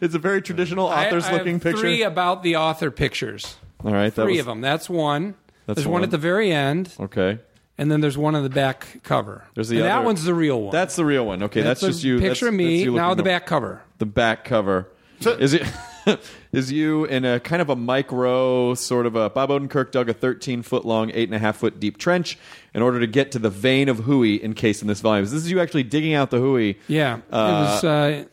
[0.00, 1.80] it's a very traditional author's I have looking picture.
[1.80, 3.56] Three about the author pictures.
[3.84, 4.60] All right, Three was, of them.
[4.60, 5.34] That's one.
[5.66, 5.94] That's there's one.
[5.94, 6.02] one.
[6.04, 7.40] at the very end, Okay,
[7.78, 9.44] and then there's one on the back cover.
[9.54, 10.72] There's the and that one's the real one.
[10.72, 11.42] that's the real one.
[11.44, 12.18] Okay, that's, a just you.
[12.18, 13.08] Picture that's, of me that's you now.
[13.10, 13.82] looking The back cover.
[13.98, 14.88] The back cover.
[15.20, 15.66] is it?
[16.52, 20.12] is you in a kind of a micro sort of a Bob Odenkirk dug a
[20.14, 22.36] 13 foot long, eight and a half foot deep trench
[22.74, 25.24] in order to get to the vein of hooey encased in this volume.
[25.24, 26.76] This is you actually digging out the hooey.
[26.88, 27.84] Yeah, it Uh, was.
[27.84, 28.24] Uh,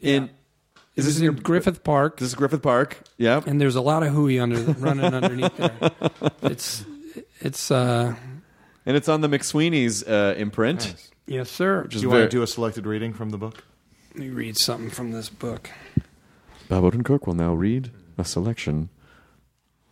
[0.00, 0.30] in.
[0.96, 2.18] Is this in your Griffith Park?
[2.18, 2.98] This is Griffith Park.
[3.18, 3.42] Yeah.
[3.46, 5.72] and there's a lot of hooey under running underneath there.
[6.42, 6.84] It's
[7.40, 8.14] it's uh
[8.86, 10.94] And it's on the McSweeney's uh, imprint.
[11.26, 11.84] yes sir.
[11.84, 13.64] Do is you very, want to do a selected reading from the book?
[14.14, 15.70] Let me read something from this book.
[16.68, 18.88] Bob Odenkirk will now read a selection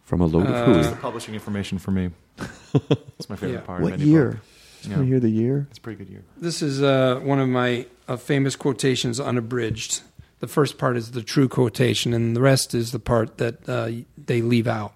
[0.05, 0.78] from a load Uh, of hooey.
[0.80, 2.11] It's the publishing information for me.
[3.18, 3.61] It's my favorite Yeah.
[3.61, 3.80] part.
[3.80, 4.30] of What any year?
[4.32, 4.40] book.
[4.78, 4.97] Just Yeah.
[4.97, 5.66] want to hear the year.
[5.70, 6.24] It's a pretty good year.
[6.40, 10.01] This is uh, one of my uh, famous quotations, unabridged.
[10.40, 13.90] The first part is the true quotation, and the rest is the part that uh,
[14.16, 14.95] they leave out.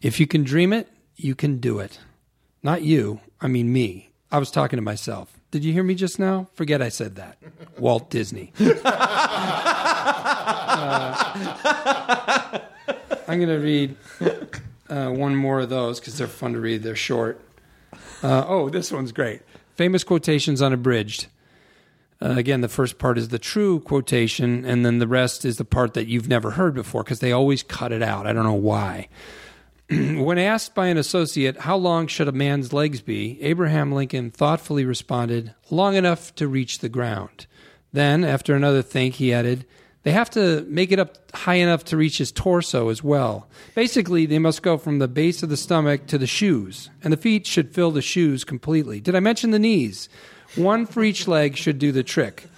[0.00, 1.98] If you can dream it, you can do it.
[2.66, 4.10] Not you, I mean me.
[4.32, 5.38] I was talking to myself.
[5.52, 6.48] Did you hear me just now?
[6.54, 7.38] Forget I said that.
[7.78, 8.52] Walt Disney.
[10.78, 12.58] Uh,
[13.26, 13.96] I'm going to read
[14.88, 16.82] uh, one more of those because they're fun to read.
[16.82, 17.40] They're short.
[18.22, 19.42] Uh, oh, this one's great.
[19.74, 21.26] Famous quotations unabridged.
[22.20, 25.64] Uh, again, the first part is the true quotation, and then the rest is the
[25.64, 28.26] part that you've never heard before because they always cut it out.
[28.26, 29.08] I don't know why.
[29.90, 33.40] when asked by an associate, How long should a man's legs be?
[33.40, 37.46] Abraham Lincoln thoughtfully responded, Long enough to reach the ground.
[37.92, 39.64] Then, after another think, he added,
[40.02, 43.48] They have to make it up high enough to reach his torso as well.
[43.76, 47.16] Basically, they must go from the base of the stomach to the shoes, and the
[47.16, 49.00] feet should fill the shoes completely.
[49.00, 50.08] Did I mention the knees?
[50.56, 52.48] One for each leg should do the trick.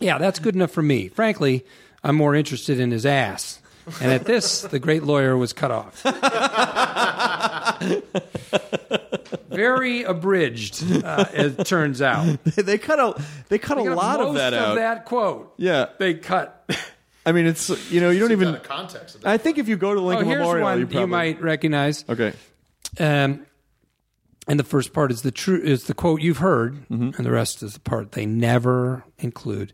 [0.00, 1.08] Yeah, that's good enough for me.
[1.08, 1.64] Frankly,
[2.04, 3.60] I'm more interested in his ass.
[4.00, 6.02] And at this, the great lawyer was cut off.
[9.48, 12.42] Very abridged, uh, it turns out.
[12.44, 14.70] they cut a they cut a lot of Most that out.
[14.70, 16.68] of that quote, Yeah, they cut.
[17.26, 18.56] I mean it's you know you don't even.
[18.60, 19.18] context.
[19.24, 21.40] I think if you go to Oh, Lincoln here's Memorial, one you you, probably might
[21.40, 22.04] recognize.
[22.08, 22.32] okay.
[22.98, 23.46] Um,
[24.46, 27.10] and the first part is the true is the quote you've heard, Mm-hmm.
[27.16, 29.72] and the rest is the part they never include.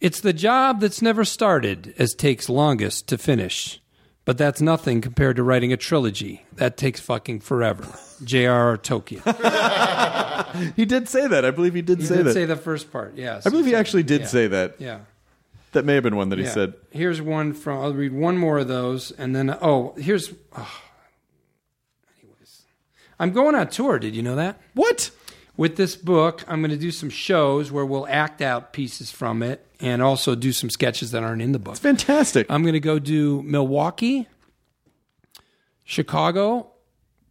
[0.00, 3.80] It's the job that's never started as takes longest to finish.
[4.26, 6.44] But that's nothing compared to writing a trilogy.
[6.54, 7.86] That takes fucking forever.
[8.22, 8.76] J.R.R.
[8.78, 9.22] Tolkien.
[10.74, 11.44] He did say that.
[11.44, 12.32] I believe he did He say did that.
[12.34, 13.46] say the first part, yes.
[13.46, 14.26] I believe he actually did yeah.
[14.26, 14.74] say that.
[14.80, 15.00] Yeah.
[15.72, 16.50] That may have been one that he Yeah.
[16.50, 16.74] said.
[16.90, 17.78] Here's one from.
[17.80, 20.32] I'll read one more of those, and then oh, here's.
[20.56, 20.80] Oh.
[22.20, 22.62] Anyways,
[23.20, 23.98] I'm going on tour.
[24.00, 24.60] Did you know that?
[24.74, 25.10] What?
[25.56, 29.42] With this book, I'm going to do some shows where we'll act out pieces from
[29.42, 31.72] it, and also do some sketches that aren't in the book.
[31.72, 32.46] It's fantastic.
[32.50, 34.26] I'm going to go do Milwaukee,
[35.84, 36.70] Chicago,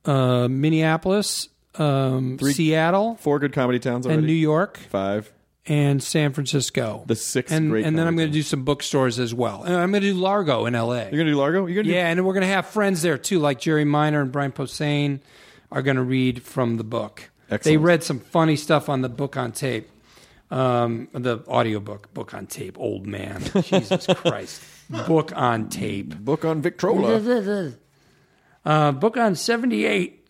[0.05, 4.19] uh, Minneapolis, um, Seattle, Four good comedy towns already.
[4.19, 5.31] and New York, Five.
[5.65, 7.03] and San Francisco.
[7.07, 9.63] The sixth and, great and then I'm going to do some bookstores as well.
[9.63, 11.03] And I'm going to do Largo in L.A.
[11.03, 11.65] You're gonna do Largo?
[11.67, 14.31] You're gonna Yeah, and we're going to have friends there too, like Jerry Minor and
[14.31, 15.19] Brian Posehn
[15.71, 17.29] are going to read from the book.
[17.63, 19.89] They read some funny stuff on the book on tape,
[20.51, 22.77] um, the audiobook, book on tape.
[22.79, 26.15] Old man, Jesus Christ, book on tape.
[26.17, 27.71] book on Victrola.
[28.65, 30.29] Uh, book on seventy eight.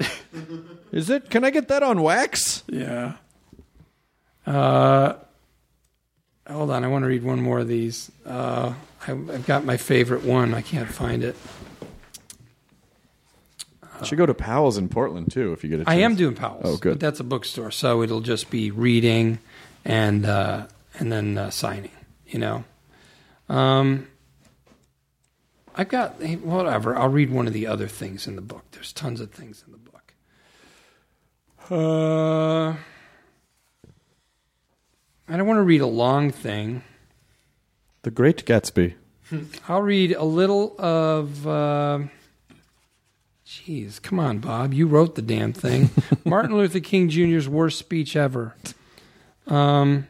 [0.92, 1.30] Is it?
[1.30, 2.64] Can I get that on wax?
[2.68, 3.14] Yeah.
[4.46, 5.14] Uh,
[6.50, 8.12] hold on, I want to read one more of these.
[8.26, 8.74] Uh,
[9.08, 10.54] I, I've got my favorite one.
[10.54, 11.36] I can't find it.
[14.00, 15.90] You should go to Powell's in Portland too if you get a chance.
[15.94, 16.62] I am doing Powell's.
[16.64, 16.94] Oh, good.
[16.94, 19.40] But that's a bookstore, so it'll just be reading
[19.86, 20.68] and uh,
[20.98, 21.92] and then uh, signing.
[22.28, 22.64] You know,
[23.48, 24.08] um,
[25.76, 26.98] I've got whatever.
[26.98, 28.66] I'll read one of the other things in the book.
[28.72, 30.14] There's tons of things in the book.
[31.72, 32.76] Uh,
[35.32, 36.84] I don't want to read a long thing.
[38.02, 38.96] The Great Gatsby.
[39.68, 41.48] I'll read a little of.
[41.48, 42.00] Uh,
[43.46, 44.76] Jeez, come on, Bob.
[44.76, 45.90] You wrote the damn thing.
[46.24, 48.56] Martin Luther King Jr.'s worst speech ever.
[49.50, 50.08] Um,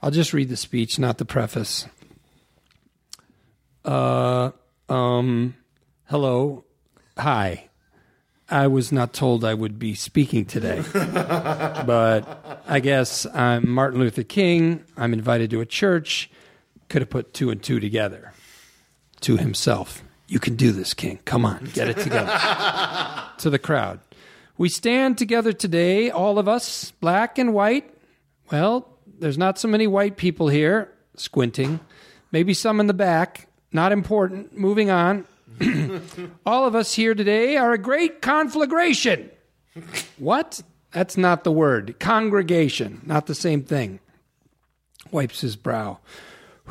[0.00, 1.86] I'll just read the speech, not the preface.
[3.84, 4.52] Uh,
[4.88, 5.54] um,
[6.06, 6.64] hello,
[7.18, 7.64] hi.
[8.50, 14.22] I was not told I would be speaking today, but I guess I'm Martin Luther
[14.22, 14.84] King.
[14.96, 16.30] I'm invited to a church.
[16.88, 18.32] Could have put two and two together.
[19.22, 21.18] To himself, you can do this, King.
[21.24, 22.30] Come on, get it together.
[23.38, 23.98] to the crowd,
[24.56, 27.97] we stand together today, all of us, black and white.
[28.50, 28.88] Well,
[29.18, 31.80] there's not so many white people here, squinting.
[32.32, 33.48] Maybe some in the back.
[33.72, 34.56] Not important.
[34.56, 35.26] Moving on.
[36.46, 39.30] all of us here today are a great conflagration.
[40.18, 40.62] what?
[40.92, 41.98] That's not the word.
[41.98, 44.00] Congregation, not the same thing.
[45.10, 45.98] Wipes his brow.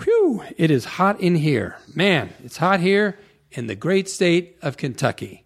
[0.03, 1.77] Whew, it is hot in here.
[1.95, 3.17] Man, it's hot here
[3.51, 5.45] in the great state of Kentucky.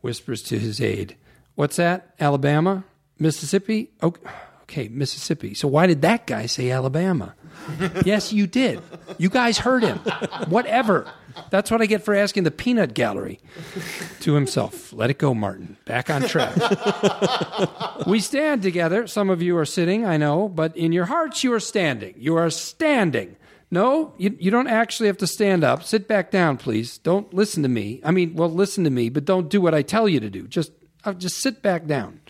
[0.00, 1.16] Whispers to his aide.
[1.54, 2.14] What's that?
[2.20, 2.84] Alabama?
[3.18, 3.90] Mississippi?
[4.02, 4.20] Okay,
[4.64, 5.54] okay, Mississippi.
[5.54, 7.34] So why did that guy say Alabama?
[8.04, 8.80] yes, you did.
[9.18, 9.98] You guys heard him.
[10.48, 11.10] Whatever.
[11.50, 13.40] That's what I get for asking the peanut gallery.
[14.20, 15.76] To himself, let it go, Martin.
[15.84, 16.56] Back on track.
[18.06, 19.06] we stand together.
[19.06, 22.14] Some of you are sitting, I know, but in your hearts you are standing.
[22.16, 23.36] You are standing.
[23.70, 25.82] No, you, you don't actually have to stand up.
[25.82, 26.98] Sit back down, please.
[26.98, 28.00] Don't listen to me.
[28.04, 30.46] I mean, well, listen to me, but don't do what I tell you to do.
[30.46, 30.72] Just,
[31.04, 32.20] uh, just sit back down.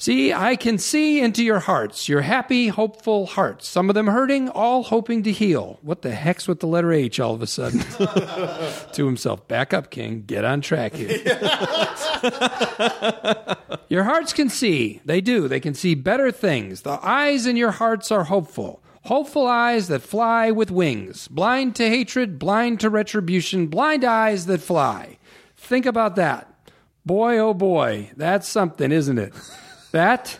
[0.00, 3.66] See, I can see into your hearts, your happy, hopeful hearts.
[3.66, 5.80] Some of them hurting, all hoping to heal.
[5.82, 7.80] What the heck's with the letter H all of a sudden?
[8.92, 10.22] to himself, back up, King.
[10.24, 11.18] Get on track here.
[13.88, 15.00] your hearts can see.
[15.04, 15.48] They do.
[15.48, 16.82] They can see better things.
[16.82, 18.80] The eyes in your hearts are hopeful.
[19.02, 21.26] Hopeful eyes that fly with wings.
[21.26, 25.18] Blind to hatred, blind to retribution, blind eyes that fly.
[25.56, 26.54] Think about that.
[27.04, 29.34] Boy, oh boy, that's something, isn't it?
[29.98, 30.38] That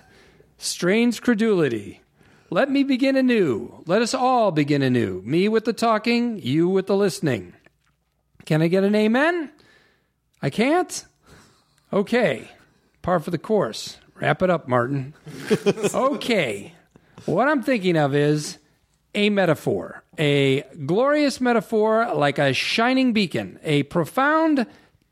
[0.56, 2.00] strains credulity.
[2.48, 3.82] Let me begin anew.
[3.86, 5.20] Let us all begin anew.
[5.24, 7.54] Me with the talking, you with the listening.
[8.44, 9.50] Can I get an amen?
[10.40, 11.04] I can't?
[11.92, 12.48] Okay.
[13.02, 13.98] Par for the course.
[14.14, 15.12] Wrap it up, Martin.
[15.92, 16.72] okay.
[17.24, 18.58] What I'm thinking of is
[19.12, 24.66] a metaphor, a glorious metaphor like a shining beacon, a profound,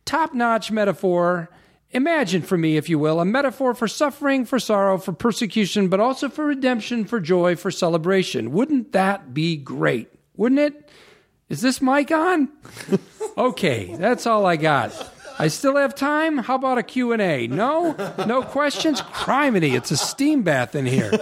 [0.05, 1.51] top notch metaphor.
[1.93, 6.01] Imagine for me, if you will, a metaphor for suffering, for sorrow, for persecution, but
[6.01, 8.53] also for redemption, for joy, for celebration.
[8.53, 10.09] Wouldn't that be great?
[10.37, 10.91] Wouldn't it?
[11.49, 12.49] Is this mic on?
[13.39, 14.93] Okay, that's all I got.
[15.39, 16.39] I still have time.
[16.39, 17.47] How about a Q&A?
[17.49, 17.93] No?
[18.27, 19.03] No questions?
[19.03, 21.11] Criminy, it's a steam bath in here.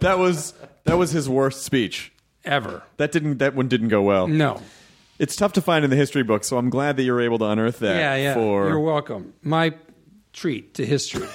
[0.00, 2.12] That was that was his worst speech.
[2.44, 2.82] Ever.
[2.96, 4.26] That didn't that one didn't go well.
[4.26, 4.62] No.
[5.18, 7.44] It's tough to find in the history book, so I'm glad that you're able to
[7.46, 8.34] unearth that Yeah, yeah.
[8.34, 9.34] for You're welcome.
[9.42, 9.74] My
[10.32, 11.26] treat to history.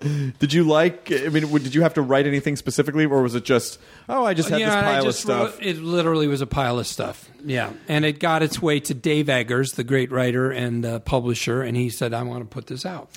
[0.38, 1.10] Did you like?
[1.12, 4.34] I mean, did you have to write anything specifically, or was it just, oh, I
[4.34, 5.54] just had this know, and I pile of stuff?
[5.58, 7.28] wrote- it literally was a pile of stuff.
[7.44, 11.62] Yeah, and it got its way to Dave Eggers, the great writer and uh, publisher,
[11.62, 13.10] and he said, "I want to put this out."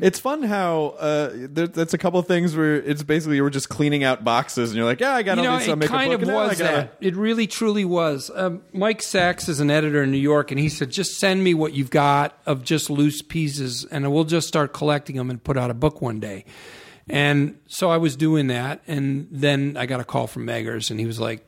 [0.00, 3.50] It's fun how uh, there, that's a couple of things where it's basically you were
[3.50, 5.66] just cleaning out boxes, and you're like, yeah, I got you all know, these.
[5.66, 6.96] so it make kind a book, of and now I was gotta- that.
[7.00, 8.30] It really, truly was.
[8.34, 11.54] Um, Mike Sacks is an editor in New York, and he said, "Just send me
[11.54, 15.56] what you've got of just loose pieces, and we'll just start collecting them and put
[15.56, 16.44] out a book one day."
[17.08, 20.98] And so I was doing that, and then I got a call from Eggers, and
[20.98, 21.45] he was like,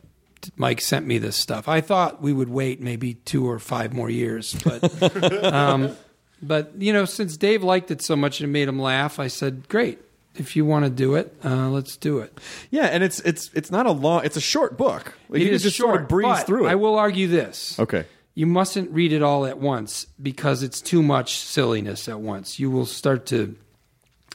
[0.57, 4.11] "Mike sent me this stuff." I thought we would wait maybe two or five more
[4.11, 5.97] years, but um,
[6.43, 9.29] but you know, since Dave liked it so much and it made him laugh, I
[9.29, 10.01] said, "Great."
[10.35, 12.39] If you want to do it, uh, let's do it.
[12.71, 14.25] Yeah, and it's it's it's not a long.
[14.25, 15.15] It's a short book.
[15.29, 16.71] Like, It you is just short, sort of breeze but through it.
[16.71, 17.77] I will argue this.
[17.79, 18.05] Okay.
[18.35, 22.61] You mustn't read it all at once because it's too much silliness at once.
[22.61, 23.57] You will start to.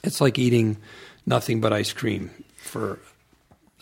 [0.02, 0.76] It's like eating
[1.24, 2.98] nothing but ice cream for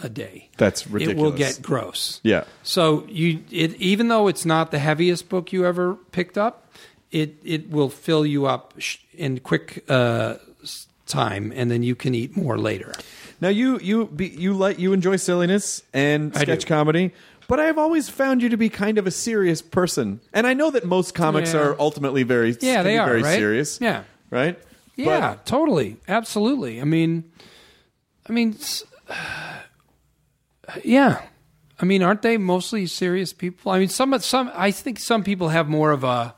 [0.02, 0.48] a day.
[0.56, 1.18] That's ridiculous.
[1.18, 2.20] It will get gross.
[2.22, 2.44] Yeah.
[2.62, 6.66] So you, it even though it's not the heaviest book you ever picked up,
[7.10, 8.74] it it will fill you up
[9.14, 10.34] in quick uh,
[11.06, 12.92] time, and then you can eat more later.
[13.40, 17.12] Now you you be, you like you enjoy silliness and sketch comedy,
[17.48, 20.70] but I've always found you to be kind of a serious person, and I know
[20.70, 21.60] that most comics Yeah.
[21.60, 23.36] are ultimately very Yeah, they are, very right?
[23.38, 23.80] serious.
[23.80, 24.04] Yeah.
[24.30, 24.58] right.
[24.94, 26.80] Yeah, totally, absolutely.
[26.80, 27.24] I mean,
[28.28, 28.54] I mean,
[30.84, 31.22] yeah.
[31.80, 33.72] I mean, aren't they mostly serious people?
[33.72, 36.34] I mean, some some I think some people have more of a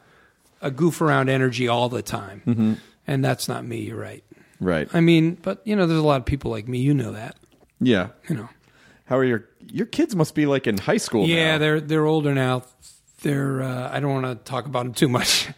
[0.63, 2.73] a goof around energy all the time, Mm-hmm.
[3.07, 3.81] and that's not me.
[3.81, 4.25] You're right.
[4.61, 4.89] right.
[4.95, 6.79] I mean, but you know, there's a lot of people like me.
[6.79, 7.37] You know that.
[7.81, 8.09] yeah.
[8.29, 8.49] You know.
[9.07, 10.17] How are your your kids?
[10.17, 11.27] Must be like in high school.
[11.27, 11.59] Yeah, now.
[11.59, 12.63] they're they're older now.
[13.21, 15.49] They're uh, I don't want to talk about them too much,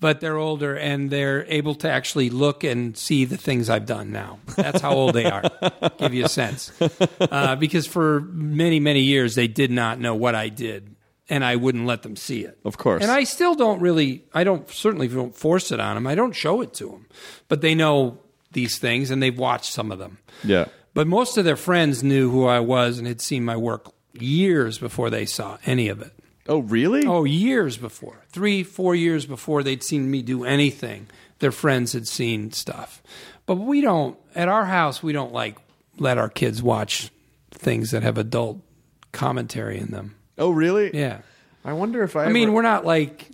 [0.00, 4.12] but they're older and they're able to actually look and see the things I've done
[4.12, 4.38] now.
[4.56, 5.42] That's how old they are.
[5.98, 6.72] Give you a sense,
[7.20, 10.94] uh, because for many many years they did not know what I did,
[11.28, 12.58] and I wouldn't let them see it.
[12.64, 13.02] Of course.
[13.02, 14.24] and I still don't really.
[14.34, 16.06] I don't certainly don't force it on them.
[16.06, 17.06] I don't show it to them,
[17.48, 18.18] but they know
[18.52, 20.18] these things and they've watched some of them.
[20.44, 20.66] yeah.
[20.94, 24.78] But most of their friends knew who I was and had seen my work years
[24.78, 26.12] before they saw any of it.
[26.48, 27.06] Oh really?
[27.06, 28.24] Oh, years before.
[28.30, 33.02] Three, four years before they'd seen me do anything, their friends had seen stuff.
[33.46, 35.56] But we don't, at our house, we don't like
[35.98, 37.10] let our kids watch
[37.50, 38.60] things that have adult
[39.12, 40.14] commentary in them.
[40.38, 40.90] Oh really?
[40.94, 41.20] Yeah.
[41.64, 42.26] I wonder if I.
[42.26, 43.28] I mean, we're not like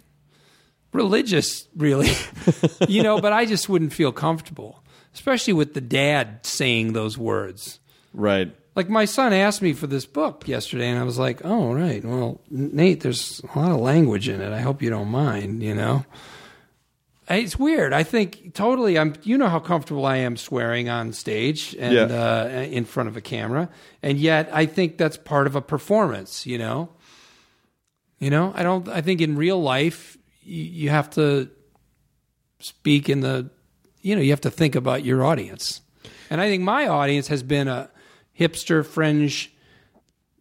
[0.93, 2.13] religious, really,
[2.89, 4.83] you know, but I just wouldn't feel comfortable,
[5.15, 7.79] especially with the dad saying those words.
[8.15, 8.55] right.
[8.75, 12.03] Like my son asked me for this book yesterday, and I was like, "Oh, right.
[12.03, 14.53] Well, Nate, there's a lot of language in it.
[14.53, 16.07] I hope you don't mind." You know,
[17.29, 17.93] it's weird.
[17.93, 18.99] I think totally.
[18.99, 19.15] I'm.
[19.25, 22.05] You know how comfortable I am swearing on stage and Yeah.
[22.05, 23.69] uh, in front of a camera,
[24.03, 26.47] and yet I think that's part of a performance.
[26.47, 26.89] You know.
[28.21, 28.89] You know, I don't.
[28.89, 31.51] I think in real life, you, you have to
[32.59, 33.51] speak in the.
[34.01, 35.81] You know, you have to think about your audience,
[36.31, 37.91] and I think my audience has been a
[38.39, 39.53] hipster fringe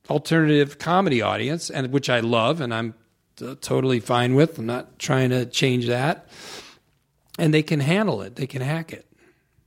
[0.09, 2.93] alternative comedy audience and which I love and I'm
[3.35, 4.57] t- totally fine with.
[4.57, 6.27] I'm not trying to change that.
[7.39, 8.35] And they can handle it.
[8.35, 9.05] They can hack it.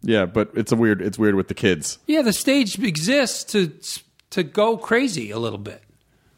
[0.02, 1.00] Yeah, but it's a weird.
[1.00, 1.98] It's weird with the kids.
[2.06, 3.72] Yeah, the stage exists to
[4.30, 5.82] to go crazy a little bit.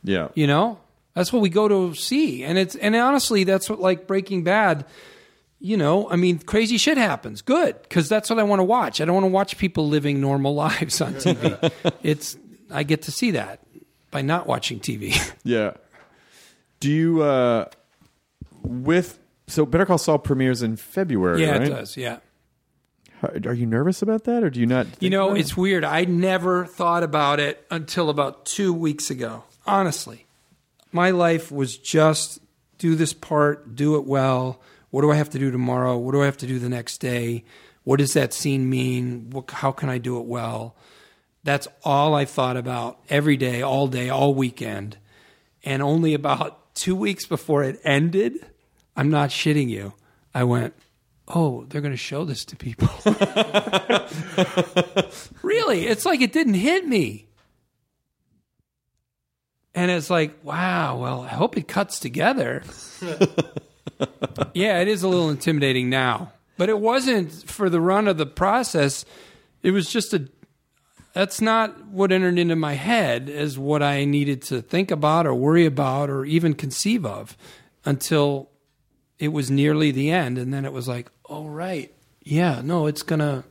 [0.05, 0.29] Yeah.
[0.35, 0.79] You know,
[1.15, 4.85] that's what we go to see, and it's and honestly, that's what like Breaking Bad.
[5.59, 7.41] You know, I mean, crazy shit happens.
[7.41, 9.01] Good, because that's what I want to watch.
[9.01, 11.73] I don't want to watch people living normal lives on TV.
[12.03, 12.37] it's
[12.71, 13.61] I get to see that
[14.11, 15.17] by not watching TV.
[15.45, 15.73] Yeah.
[16.81, 17.67] Do you uh
[18.63, 21.63] with so Better Call Saul premieres in February, yeah, right?
[21.63, 21.97] it does.
[21.97, 22.19] Yeah.
[23.23, 25.85] How- Are you nervous about that or do you not You know, it's weird.
[25.85, 29.45] I never thought about it until about two weeks ago.
[29.67, 30.27] Honestly,
[30.93, 32.41] my life was just
[32.79, 34.61] do this part, do it well.
[34.91, 35.97] What do I have to do tomorrow?
[35.97, 37.45] What do I have to do the next day?
[37.85, 39.31] What does that scene mean?
[39.31, 40.77] What, how can I do it well?
[41.45, 44.99] That's all I thought about every day, all day, all weekend.
[45.63, 48.45] And only about two weeks before it ended,
[48.97, 49.93] I'm not shitting you,
[50.35, 50.75] I went,
[51.29, 52.89] oh, they're going to show this to people.
[55.43, 57.27] really, it's like it didn't hit me.
[59.75, 62.63] And it's like, wow, well, I hope it cuts together.
[64.55, 66.33] yeah, it is a little intimidating now.
[66.59, 69.05] But it wasn't for the run of the process.
[69.63, 70.29] It was just a
[71.13, 75.35] that's not what entered into my head as what I needed to think about or
[75.35, 77.39] worry about or even conceive of
[77.87, 78.51] until
[79.19, 83.03] it was nearly the end and then it was like, "Oh right, yeah, no, it's
[83.03, 83.45] gonna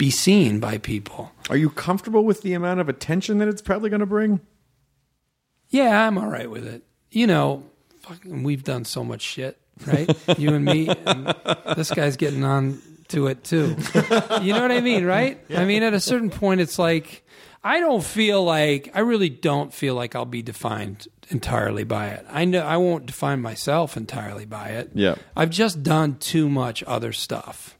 [0.00, 1.30] be seen by people.
[1.50, 4.40] Are you comfortable with the amount of attention that it's probably going to bring?
[5.68, 6.82] Yeah, I'm all right with it.
[7.10, 7.64] You know,
[8.00, 10.38] fucking, we've done so much shit, right?
[10.38, 11.34] you and me, and
[11.76, 13.76] this guy's getting on to it too.
[14.42, 15.38] You know what I mean, right?
[15.54, 17.24] I mean, at a certain point, it's like
[17.62, 22.26] I don't feel like I really don't feel like I'll be defined entirely by it.
[22.28, 24.90] I know I won't define myself entirely by it.
[24.94, 25.16] Yeah.
[25.36, 27.78] I've just done too much other stuff,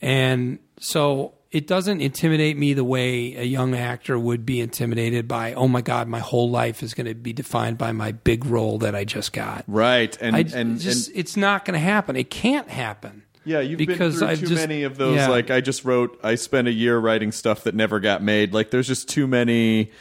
[0.00, 5.54] and so it doesn't intimidate me the way a young actor would be intimidated by.
[5.54, 8.78] Oh my God, my whole life is going to be defined by my big role
[8.78, 9.64] that I just got.
[9.68, 10.16] Right.
[10.20, 12.16] And I and, just and it's not going to happen.
[12.16, 13.22] It can't happen.
[13.44, 15.16] yeah, you've because been through I've too just- many of those.
[15.16, 15.28] yeah.
[15.28, 18.52] Like I just wrote, I spent a year writing stuff that never got made.
[18.52, 19.92] Like there's just too many.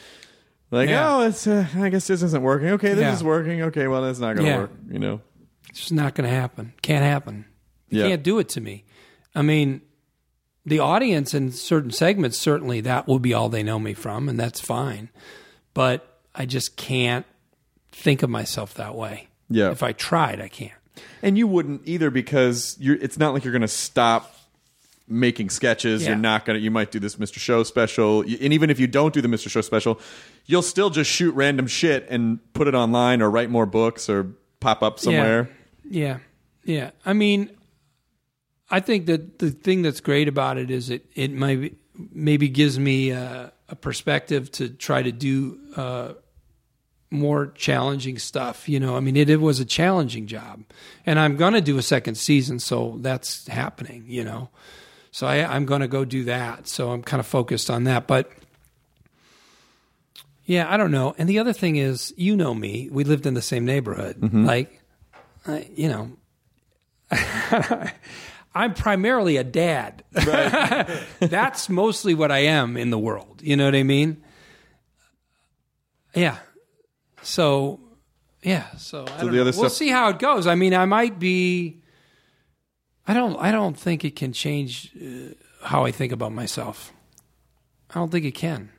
[0.71, 1.17] Like Yeah.
[1.17, 2.69] oh, it's uh, I guess this isn't working.
[2.69, 3.13] Okay, this Yeah.
[3.13, 3.61] is working.
[3.63, 4.57] Okay, well that's not going to Yeah.
[4.59, 4.71] work.
[4.89, 5.21] You know.
[5.69, 6.73] It's just not going to happen.
[6.81, 7.45] Can't happen.
[7.89, 8.85] You can't do it to me.
[9.35, 9.81] I mean,
[10.65, 14.39] the audience in certain segments certainly that will be all they know me from, and
[14.39, 15.09] that's fine.
[15.73, 17.25] But I just can't
[17.91, 19.27] think of myself that way.
[19.49, 19.71] Yeah.
[19.71, 20.71] If I tried, I can't.
[21.21, 22.95] And you wouldn't either because you're.
[22.97, 24.35] It's not like you're going to stop
[25.07, 26.03] making sketches.
[26.03, 26.09] Yeah.
[26.09, 26.63] You're not going to.
[26.63, 27.39] You might do this Mr.
[27.39, 29.49] Show special, and even if you don't do the Mr.
[29.49, 29.99] Show special,
[30.45, 34.33] you'll still just shoot random shit and put it online or write more books or
[34.59, 35.49] pop up somewhere.
[35.89, 36.19] Yeah,
[36.63, 36.91] yeah.
[37.05, 37.49] I mean,
[38.73, 41.75] I think that the thing that's great about it is it it maybe
[42.11, 46.13] maybe gives me a, a perspective to try to do uh,
[47.11, 48.67] more challenging stuff.
[48.67, 50.63] You know, I mean, it, it was a challenging job,
[51.05, 54.05] and I'm going to do a second season, so that's happening.
[54.07, 54.49] You know,
[55.11, 56.67] so I, I'm going to go do that.
[56.67, 58.31] So I'm kind of focused on that, but.
[60.45, 61.15] Yeah, I don't know.
[61.17, 62.89] And the other thing is, you know me.
[62.91, 64.17] We lived in the same neighborhood.
[64.45, 64.81] Like,
[65.47, 66.11] I, you know,
[68.55, 70.03] I'm primarily a dad.
[70.11, 73.41] That's mostly what I am in the world.
[73.43, 74.23] You know what I mean?
[76.13, 76.37] Yeah.
[77.23, 77.79] So,
[78.43, 78.65] yeah.
[78.77, 79.41] So, I don't the know.
[79.41, 80.45] other we'll stuff- see how it goes.
[80.47, 81.81] I mean, I might be.
[83.07, 83.35] I don't.
[83.37, 85.33] I don't think it can change uh,
[85.65, 86.93] how I think about myself.
[87.89, 88.69] I don't think it can.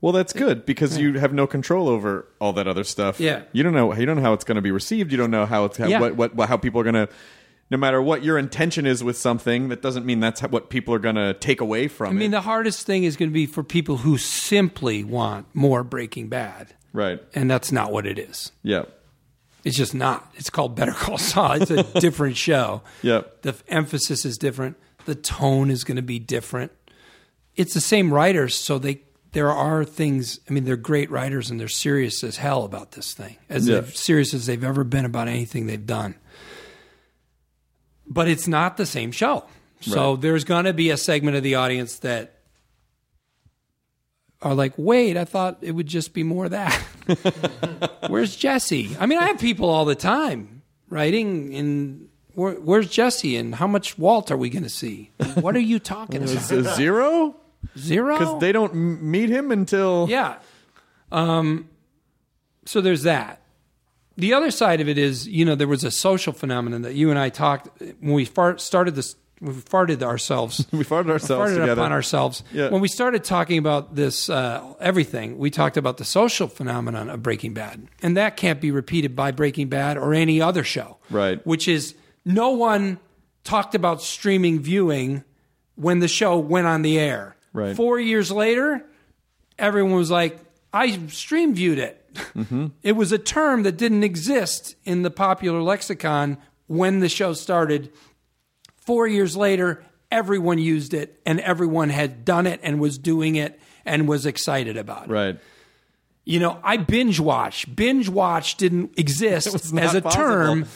[0.00, 3.18] Well, that's good because you have no control over all that other stuff.
[3.18, 3.42] Yeah.
[3.52, 3.92] you don't know.
[3.92, 5.10] You don't know how it's going to be received.
[5.10, 5.98] You don't know how it's how, Yeah.
[6.00, 7.08] what, what what how people are going to.
[7.70, 10.98] No matter what your intention is with something, that doesn't mean that's what people are
[10.98, 12.30] going to take away from I mean, it.
[12.30, 16.74] the hardest thing is going to be for people who simply want more Breaking Bad,
[16.92, 17.20] right?
[17.34, 18.52] and that's not what it is.
[18.62, 18.84] Yeah.
[19.64, 20.32] It's just not.
[20.36, 21.60] It's called Better Call Saul.
[21.60, 22.82] It's a different show.
[23.02, 23.42] Yep.
[23.42, 24.76] The emphasis is different.
[25.04, 26.72] The tone is going to be different.
[27.54, 29.02] It's the same writers, so they
[29.32, 30.40] there are things.
[30.48, 34.32] I mean, they're great writers, and they're serious as hell about this thing, as serious
[34.32, 36.14] as they've ever been about anything they've done.
[38.08, 39.44] But it's not the same show.
[39.80, 42.34] So there's going to be a segment of the audience that
[44.42, 46.72] are like, wait, I thought it would just be more of that.
[48.08, 48.96] Where's Jesse?
[48.98, 52.08] I mean, I have people all the time writing in.
[52.34, 55.10] Where, where's Jesse and how much Walt are we going to see?
[55.40, 56.28] What are you talking about?
[56.76, 57.34] zero
[57.76, 58.16] Zero?
[58.16, 60.36] because they don't m- meet him until Yeah.
[61.10, 61.68] Um,
[62.64, 63.42] so there's that.
[64.18, 67.10] The other side of it is, you know, there was a social phenomenon that you
[67.10, 67.68] and I talked
[68.00, 69.14] when we started this.
[69.40, 70.66] We farted ourselves.
[70.72, 71.80] we farted ourselves farted together.
[71.80, 72.42] upon ourselves.
[72.52, 72.70] Yeah.
[72.70, 77.22] When we started talking about this, uh, everything, we talked about the social phenomenon of
[77.22, 77.86] Breaking Bad.
[78.02, 80.96] And that can't be repeated by Breaking Bad or any other show.
[81.08, 81.44] Right.
[81.46, 81.94] Which is
[82.24, 82.98] no one
[83.44, 85.22] talked about streaming viewing
[85.76, 87.36] when the show went on the air.
[87.52, 87.76] Right.
[87.76, 88.84] Four years later,
[89.56, 90.40] everyone was like,
[90.72, 91.97] I stream viewed it.
[92.34, 92.66] Mm-hmm.
[92.82, 97.92] It was a term that didn't exist in the popular lexicon when the show started.
[98.76, 103.60] Four years later, everyone used it and everyone had done it and was doing it
[103.84, 105.10] and was excited about it.
[105.10, 105.38] right.
[106.24, 107.74] You know, I binge watch.
[107.74, 110.10] Binge watch didn't exist as a possible.
[110.10, 110.66] term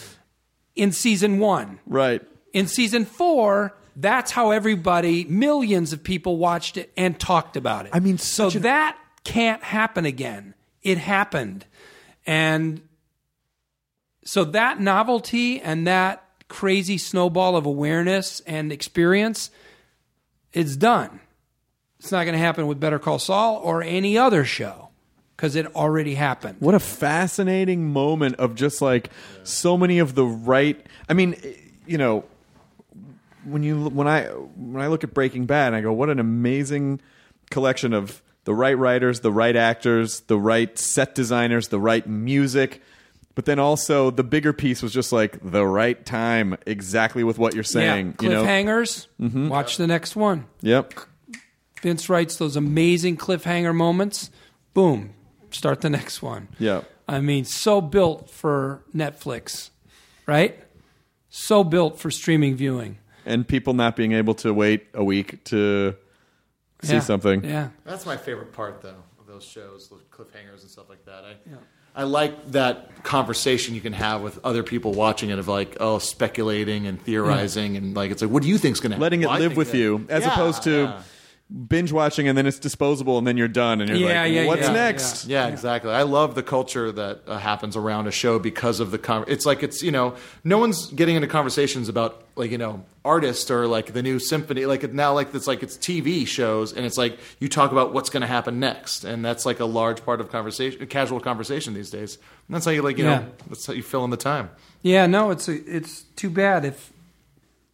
[0.74, 1.78] in season one.
[1.86, 2.22] Right.
[2.54, 7.90] In season four, that's how everybody, millions of people watched it and talked about it.
[7.94, 10.54] I mean, so such an- that can't happen again.
[10.82, 11.66] It happened.
[12.26, 12.82] And
[14.24, 19.50] so that novelty and that crazy snowball of awareness and experience,
[20.52, 21.20] it's done.
[21.98, 24.88] It's not going to happen with Better Call Saul or any other show
[25.36, 26.56] because it already happened.
[26.60, 29.10] What a fascinating moment of just like
[29.44, 30.84] so many of the right.
[31.08, 31.36] I mean,
[31.86, 32.24] you know,
[33.44, 37.00] when you when I when I look at Breaking Bad, I go, what an amazing
[37.50, 42.80] collection of the right writers, the right actors, the right set designers, the right music.
[43.34, 47.54] but then also the bigger piece was just like the right time, exactly with what
[47.54, 48.16] you're saying.
[48.20, 49.06] yeah, you know, cliffhangers.
[49.20, 49.48] Mm-hmm.
[49.48, 50.46] Watch the next one.
[50.60, 50.92] yep.
[51.80, 54.30] Vince writes those amazing cliffhanger moments.
[54.74, 55.14] Boom,
[55.50, 56.48] start the next one.
[56.58, 56.82] Yeah.
[57.08, 59.70] I mean, so built for Netflix,
[60.26, 60.56] right?
[61.30, 62.98] So built for streaming viewing.
[63.26, 65.96] And people not being able to wait a week to
[66.82, 67.00] see Yeah.
[67.00, 67.44] something.
[67.44, 67.68] Yeah.
[67.84, 71.24] That's my favorite part, though, of those shows, the cliffhangers and stuff like that.
[71.24, 71.36] I,
[71.94, 75.98] I like that conversation you can have with other people watching it of like, oh,
[75.98, 79.02] speculating and theorizing, and like, it's like, what do you think's going to happen?
[79.02, 81.02] Letting it Well, live with that- you, as Yeah, opposed to yeah.
[81.68, 84.46] Binge watching and then it's disposable and then you're done and you're Yeah, like, yeah,
[84.46, 85.26] what's yeah, next?
[85.26, 85.90] Yeah, exactly.
[85.92, 89.44] I love the culture that uh, happens around a show because of the con- it's
[89.44, 93.66] like it's you know no one's getting into conversations about like you know artists or
[93.66, 96.96] like the new symphony like it now like it's like it's TV shows and it's
[96.96, 100.20] like you talk about what's going to happen next and that's like a large part
[100.20, 102.16] of conversation casual conversation these days
[102.48, 103.18] and that's how you like you Yeah.
[103.18, 104.48] know that's how you fill in the time.
[104.80, 106.92] Yeah, no, it's a, it's too bad if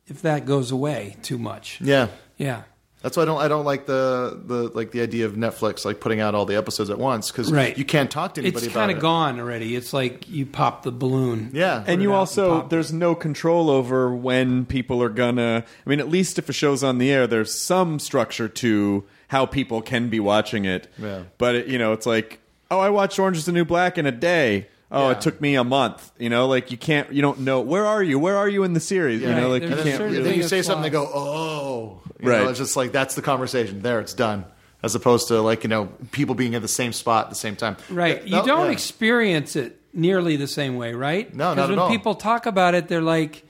[0.09, 1.81] if that goes away too much.
[1.81, 2.09] Yeah.
[2.37, 2.63] Yeah.
[3.03, 3.41] That's why I don't.
[3.41, 6.57] I don't like the, the like the idea of Netflix like putting out all the
[6.57, 7.79] episodes at once because Right.
[7.79, 8.97] you can't talk to anybody It's about kind it.
[8.97, 9.77] of gone already.
[9.77, 11.51] It's like you pop the balloon.
[11.53, 15.65] Yeah, And you also, and there's no control over when people are gonna.
[15.87, 19.47] I mean, at least if a show's on the air, there's some structure to how
[19.47, 20.89] people can be watching it.
[20.99, 21.23] Yeah.
[21.39, 22.41] But it, you know, it's like,
[22.71, 24.67] oh, I watched Orange Is the New Black in a day.
[24.91, 25.17] Oh, Yeah.
[25.17, 26.11] it took me a month.
[26.19, 28.19] You know, like you can't, you don't know where are you?
[28.19, 29.21] Where are you in the series?
[29.21, 29.63] You know, Right.
[29.63, 30.23] like you can't really.
[30.23, 32.43] then you say is something, they go, "Oh," you Right.
[32.43, 33.83] Know, it's just like that's the conversation.
[33.83, 34.45] There, it's done.
[34.83, 37.57] As opposed to like you know people being at the same spot at the same
[37.57, 37.77] time.
[37.91, 38.25] Right.
[38.27, 38.73] No, You don't yeah.
[38.73, 41.35] experience it nearly the same way, right?
[41.35, 41.91] No, not Because at when all.
[41.91, 43.45] people talk about it, they're like,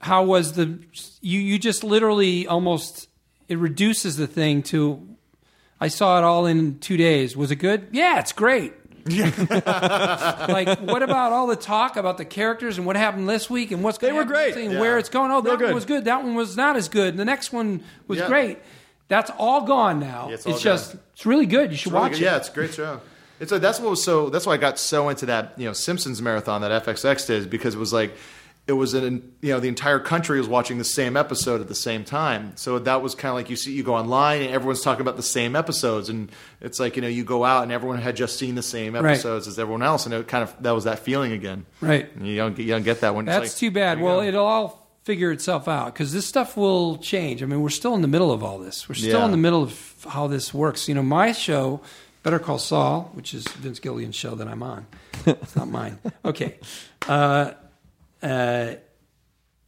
[0.00, 0.78] "How was the?"
[1.20, 3.08] You you just literally almost
[3.48, 5.06] it reduces the thing to.
[5.80, 7.36] I saw it all in two days.
[7.36, 7.88] Was it good?
[7.92, 8.72] Yeah, it's great.
[9.08, 13.82] like, what about all the talk about the characters and what happened this week and
[13.82, 14.56] what's going were great.
[14.56, 14.80] and Yeah.
[14.80, 15.30] where it's going?
[15.30, 15.74] Oh, that Real one good.
[15.74, 16.04] was good.
[16.06, 17.16] That one was not as good.
[17.16, 18.28] The next one was Yeah.
[18.28, 18.58] great.
[19.08, 20.26] That's all gone now.
[20.28, 21.00] Yeah, it's it's just gone.
[21.12, 21.70] it's really good.
[21.70, 22.22] You should Really watch good.
[22.22, 22.24] it.
[22.24, 23.00] Yeah, it's a great show.
[23.40, 24.30] It's like that's what was so.
[24.30, 27.74] That's why I got so into that you know Simpsons marathon that FXX did because
[27.74, 28.14] it was like
[28.66, 31.74] it was an you know the entire country was watching the same episode at the
[31.74, 32.52] same time.
[32.56, 35.16] So that was kind of like you see you go online and everyone's talking about
[35.16, 38.38] the same episodes and it's like you know you go out and everyone had just
[38.38, 39.12] seen the same Right.
[39.12, 41.66] episodes as everyone else and it kind of that was that feeling again.
[41.82, 42.08] Right.
[42.16, 44.00] And you don't get, you don't get that one That's like, too bad.
[44.00, 44.26] Well, go.
[44.26, 47.42] it'll all figure itself out because this stuff will change.
[47.42, 48.88] I mean, we're still in the middle of all this.
[48.88, 49.24] We're still Yeah.
[49.26, 50.88] in the middle of how this works.
[50.88, 51.82] You know, my show,
[52.22, 54.86] Better Call Saul, which is Vince Gilligan's show that I'm on.
[55.26, 55.98] it's not mine.
[56.24, 56.54] Okay.
[57.06, 57.50] Uh,
[58.24, 58.74] uh,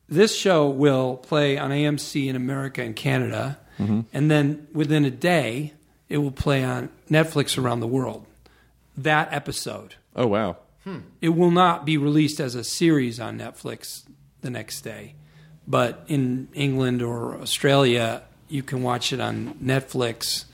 [0.09, 5.74] this show will play on AMC in America and Canada, and then within a day,
[6.09, 8.24] it will play on Netflix around the world.
[8.96, 9.96] That episode.
[10.14, 10.57] Oh wow.
[11.20, 14.04] It will not be released as a series on Netflix
[14.40, 15.14] the next day,
[15.66, 20.44] but in England or Australia, you can watch it on Netflix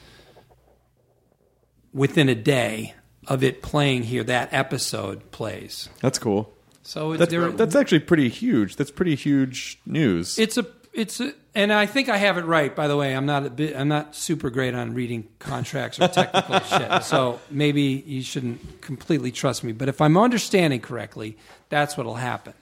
[1.93, 2.95] within a day
[3.29, 4.25] of it playing here.
[4.25, 5.91] That episode plays.
[6.01, 6.53] That's cool.
[6.93, 8.77] So it's That's, there- that's actually pretty huge.
[8.77, 10.39] That's pretty huge news.
[10.39, 12.77] it's a it's a, and I think I have it right.
[12.77, 16.09] By the way, I'm not a bit, I'm not super great on reading contracts or
[16.09, 17.03] technical shit.
[17.05, 19.73] So maybe you shouldn't completely trust me.
[19.73, 21.39] But if I'm understanding correctly,
[21.71, 22.53] that's what'll happen,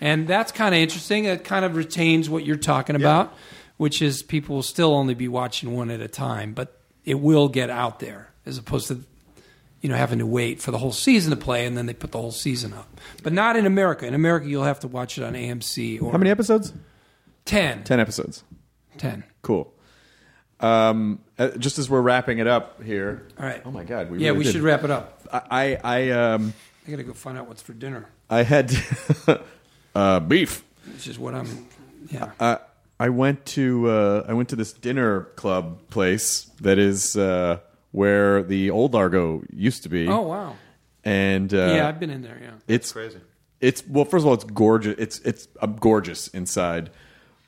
[0.00, 1.26] and that's kind of interesting.
[1.26, 3.34] It kind of retains what you're talking about,
[3.76, 7.50] which is people will still only be watching one at a time, but it will
[7.50, 9.04] get out there as opposed to
[9.86, 12.10] you know having to wait for the whole season to play and then they put
[12.10, 12.88] the whole season up.
[13.22, 14.04] But not in America.
[14.04, 16.72] In America, you'll have to watch it on AMC or How many episodes?
[17.44, 17.84] 10.
[17.84, 18.42] Ten episodes.
[18.98, 19.22] 10.
[19.42, 19.72] Cool.
[20.58, 23.28] Um, uh, just as we're wrapping it up here.
[23.38, 23.62] All right.
[23.64, 24.10] Oh my God.
[24.10, 24.54] We yeah, really we did.
[24.54, 25.22] should wrap it up.
[25.32, 26.52] I I um
[26.84, 28.72] I got to go find out what's for dinner, I had
[29.94, 30.64] uh, beef.
[30.92, 31.68] which is what I'm.
[32.10, 32.32] Yeah.
[32.40, 32.56] Uh,
[32.98, 37.60] I went to uh, I went to this dinner club place that is uh,
[37.96, 40.06] where the old Largo used to be.
[40.06, 40.54] oh wow.
[41.02, 42.38] and uh, yeah, I've been in there.
[42.42, 42.50] Yeah.
[42.68, 43.20] it's crazy.
[43.58, 44.94] It's well, first of all, it's gorgeous.
[44.98, 46.90] It's it's uh, gorgeous inside,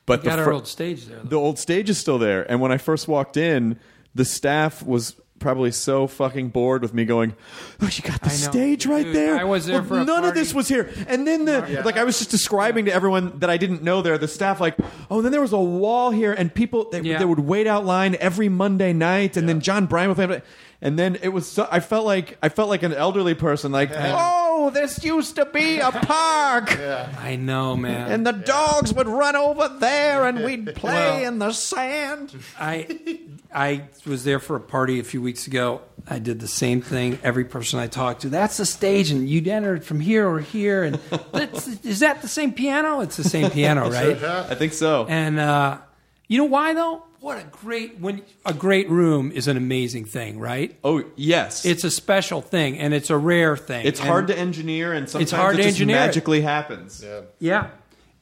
[0.07, 1.19] but Got the our fir- old stage there.
[1.23, 2.49] the old stage is still there.
[2.51, 3.79] And when I first walked in,
[4.15, 7.33] the staff was probably so fucking bored with me going,
[7.81, 8.35] "Oh, you got the I know.
[8.51, 10.39] stage right Dude, there." I was there Well, for a none of party.
[10.39, 10.89] this was here.
[11.07, 14.17] And then the like, I was just describing to everyone that I didn't know there.
[14.17, 14.75] The staff like,
[15.09, 17.19] "Oh, and then there was a wall here, and people they, Yeah.
[17.19, 20.41] they would wait out line every Monday night, and then Jon Brion would play."
[20.81, 21.49] And then it was.
[21.51, 23.71] So, I felt like I felt like an elderly person.
[23.71, 26.77] Like, oh, this used to be a park.
[26.79, 28.11] I know, man.
[28.11, 32.33] And the dogs would run over there, and we'd play Well- in the sand.
[32.59, 33.19] I
[33.53, 35.81] I was there for a party a few weeks ago.
[36.07, 37.19] I did the same thing.
[37.23, 40.39] Every person I talked to, that's the stage, and you'd enter it from here or
[40.39, 40.83] here.
[40.83, 40.95] And
[41.33, 43.01] that's, is that the same piano?
[43.01, 44.23] It's the same piano, right?
[44.23, 45.05] I think so.
[45.09, 45.79] And uh,
[46.27, 47.03] you know why though?
[47.21, 50.77] What a great when a great room is an amazing thing, right?
[50.83, 53.85] oh yes, It's a special thing, and it's a rare thing.
[53.85, 55.99] it's And- hard to engineer, and sometimes hard it to just engineer it.
[55.99, 57.03] magically happens.
[57.05, 57.21] Yeah.
[57.39, 57.67] Yeah.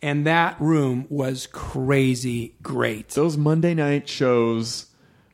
[0.02, 3.10] And that room was crazy great.
[3.10, 4.86] Those Monday night shows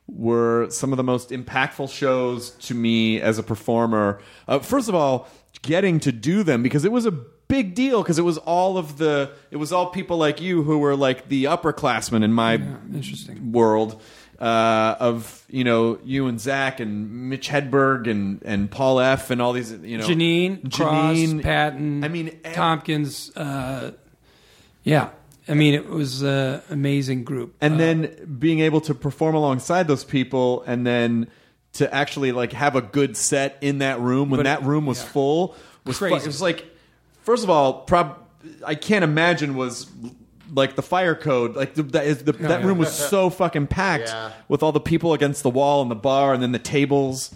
[0.08, 4.20] were some of the most impactful shows to me as a performer.
[4.48, 5.28] Uh, first of all,
[5.62, 7.12] getting to do them because it was a
[7.58, 10.78] big deal because it was all of the it was all people like you who
[10.80, 12.56] were like the upperclassmen in my
[12.94, 13.52] interesting.
[13.52, 14.02] world
[14.40, 19.42] uh, of you know you and Zach and Mitch Hedberg and and Paul F and
[19.42, 23.32] all these you know Janeane, Cross, Janeane Patton, I mean, ev- Tompkins.
[23.38, 23.92] Uh,
[24.84, 25.10] yeah,
[25.48, 27.56] I mean, it was an amazing group.
[27.62, 31.28] and then being able to perform alongside those people and then
[31.74, 35.00] to actually like have a good set in that room when But- that room was
[35.02, 35.10] yeah.
[35.10, 36.16] full was Crazy.
[36.16, 36.66] it was like
[37.24, 38.18] first of all prob
[38.66, 39.90] I can't imagine was
[40.54, 44.10] like the fire code like the, that, is the, that room was so fucking packed
[44.10, 44.32] Yeah.
[44.48, 47.34] with all the people against the wall and the bar and then the tables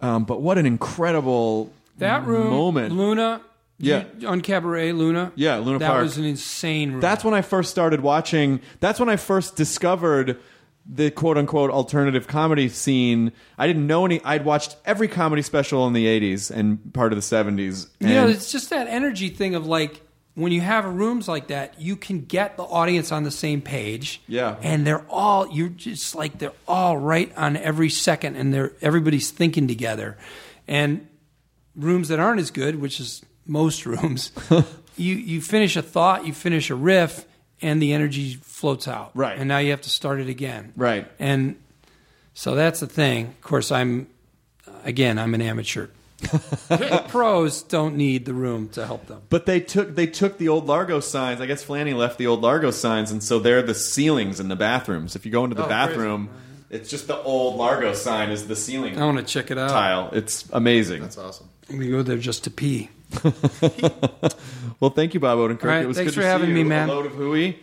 [0.00, 3.40] um, but what an incredible that room, moment Luna,
[3.78, 4.04] Yeah.
[4.18, 5.30] you- UnCabaret, Luna.
[5.36, 6.02] Yeah, Luna that Park.
[6.02, 7.00] was an insane room.
[7.00, 8.60] That's when I first started watching.
[8.80, 10.38] That's when I first discovered
[10.84, 13.32] the quote unquote alternative comedy scene.
[13.58, 14.22] I didn't know any.
[14.24, 17.88] I'd watched every comedy special in the '80s and part of the '70s.
[18.00, 20.00] you know, it's just that energy thing of like
[20.34, 24.22] when you have rooms like that, you can get the audience on the same page.
[24.26, 24.56] Yeah.
[24.62, 29.30] and they're all you're just like they're all right on every second, and they're everybody's
[29.30, 30.16] thinking together.
[30.66, 31.06] And
[31.76, 34.32] rooms that aren't as good, which is most rooms,
[34.96, 37.24] you you finish a thought, you finish a riff,
[37.62, 39.10] and the energy floats out.
[39.14, 39.38] Right.
[39.38, 40.72] and now you have to start it again.
[40.76, 41.06] Right.
[41.18, 41.56] and
[42.34, 43.26] so that's the thing.
[43.28, 44.06] Of course, I'm
[44.84, 45.88] again, I'm an amateur.
[46.20, 49.22] The pros don't need the room to help them.
[49.28, 51.40] but they took they took the old Largo signs.
[51.40, 54.54] I guess Flanny left the old Largo signs, and so they're the ceilings in the
[54.56, 55.16] bathrooms.
[55.16, 56.28] If you go into the Oh, bathroom,
[56.70, 59.70] it's just the old Largo sign is the ceiling I want to check it out.
[59.70, 60.10] tile.
[60.12, 61.02] It's amazing.
[61.02, 61.48] That's awesome.
[61.68, 62.88] We go there just to pee.
[64.80, 65.62] Well, thank you, Bob Odenkirk.
[65.62, 66.64] All right, it was thanks good for to having see me, you.
[66.66, 66.88] man.
[66.88, 67.56] A load of hooey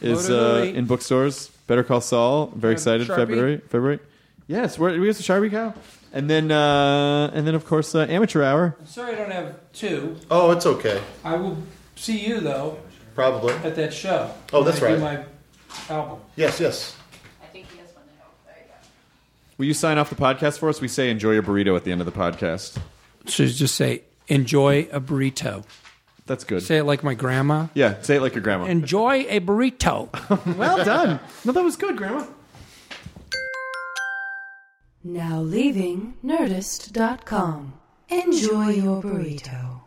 [0.00, 0.74] is Load of uh, hooey.
[0.74, 1.48] in bookstores.
[1.66, 2.46] Better Call Saul.
[2.56, 3.06] Very excited.
[3.06, 3.16] Sharpie?
[3.16, 3.58] February.
[3.68, 3.98] February.
[4.46, 5.74] Yes, we're, we have the Sharpie cow,
[6.14, 8.74] and then uh, and then of course uh, Amateur Hour.
[8.86, 10.16] Sorry, I don't have two.
[10.30, 11.02] Oh, it's okay.
[11.24, 11.58] I will
[11.96, 12.78] see you though
[13.14, 13.52] Probably.
[13.54, 14.30] at that show.
[14.52, 15.26] Oh, that's When I do right.
[15.88, 16.20] My album.
[16.36, 16.96] Yes, yes.
[17.42, 18.24] I think he has one now.
[18.46, 18.74] There you go.
[19.58, 20.80] Will you sign off the podcast for us?
[20.80, 22.78] We say enjoy your burrito at the end of the podcast.
[23.26, 25.64] So just say enjoy a burrito.
[26.26, 26.62] That's good.
[26.62, 27.68] Say it like my grandma.
[27.74, 28.64] yeah, say it like your grandma.
[28.64, 30.08] Enjoy a burrito.
[30.56, 31.20] well done.
[31.44, 32.26] No, that was good, grandma.
[35.04, 37.74] Now leaving Nerdist.com.
[38.08, 39.80] Enjoy your burrito.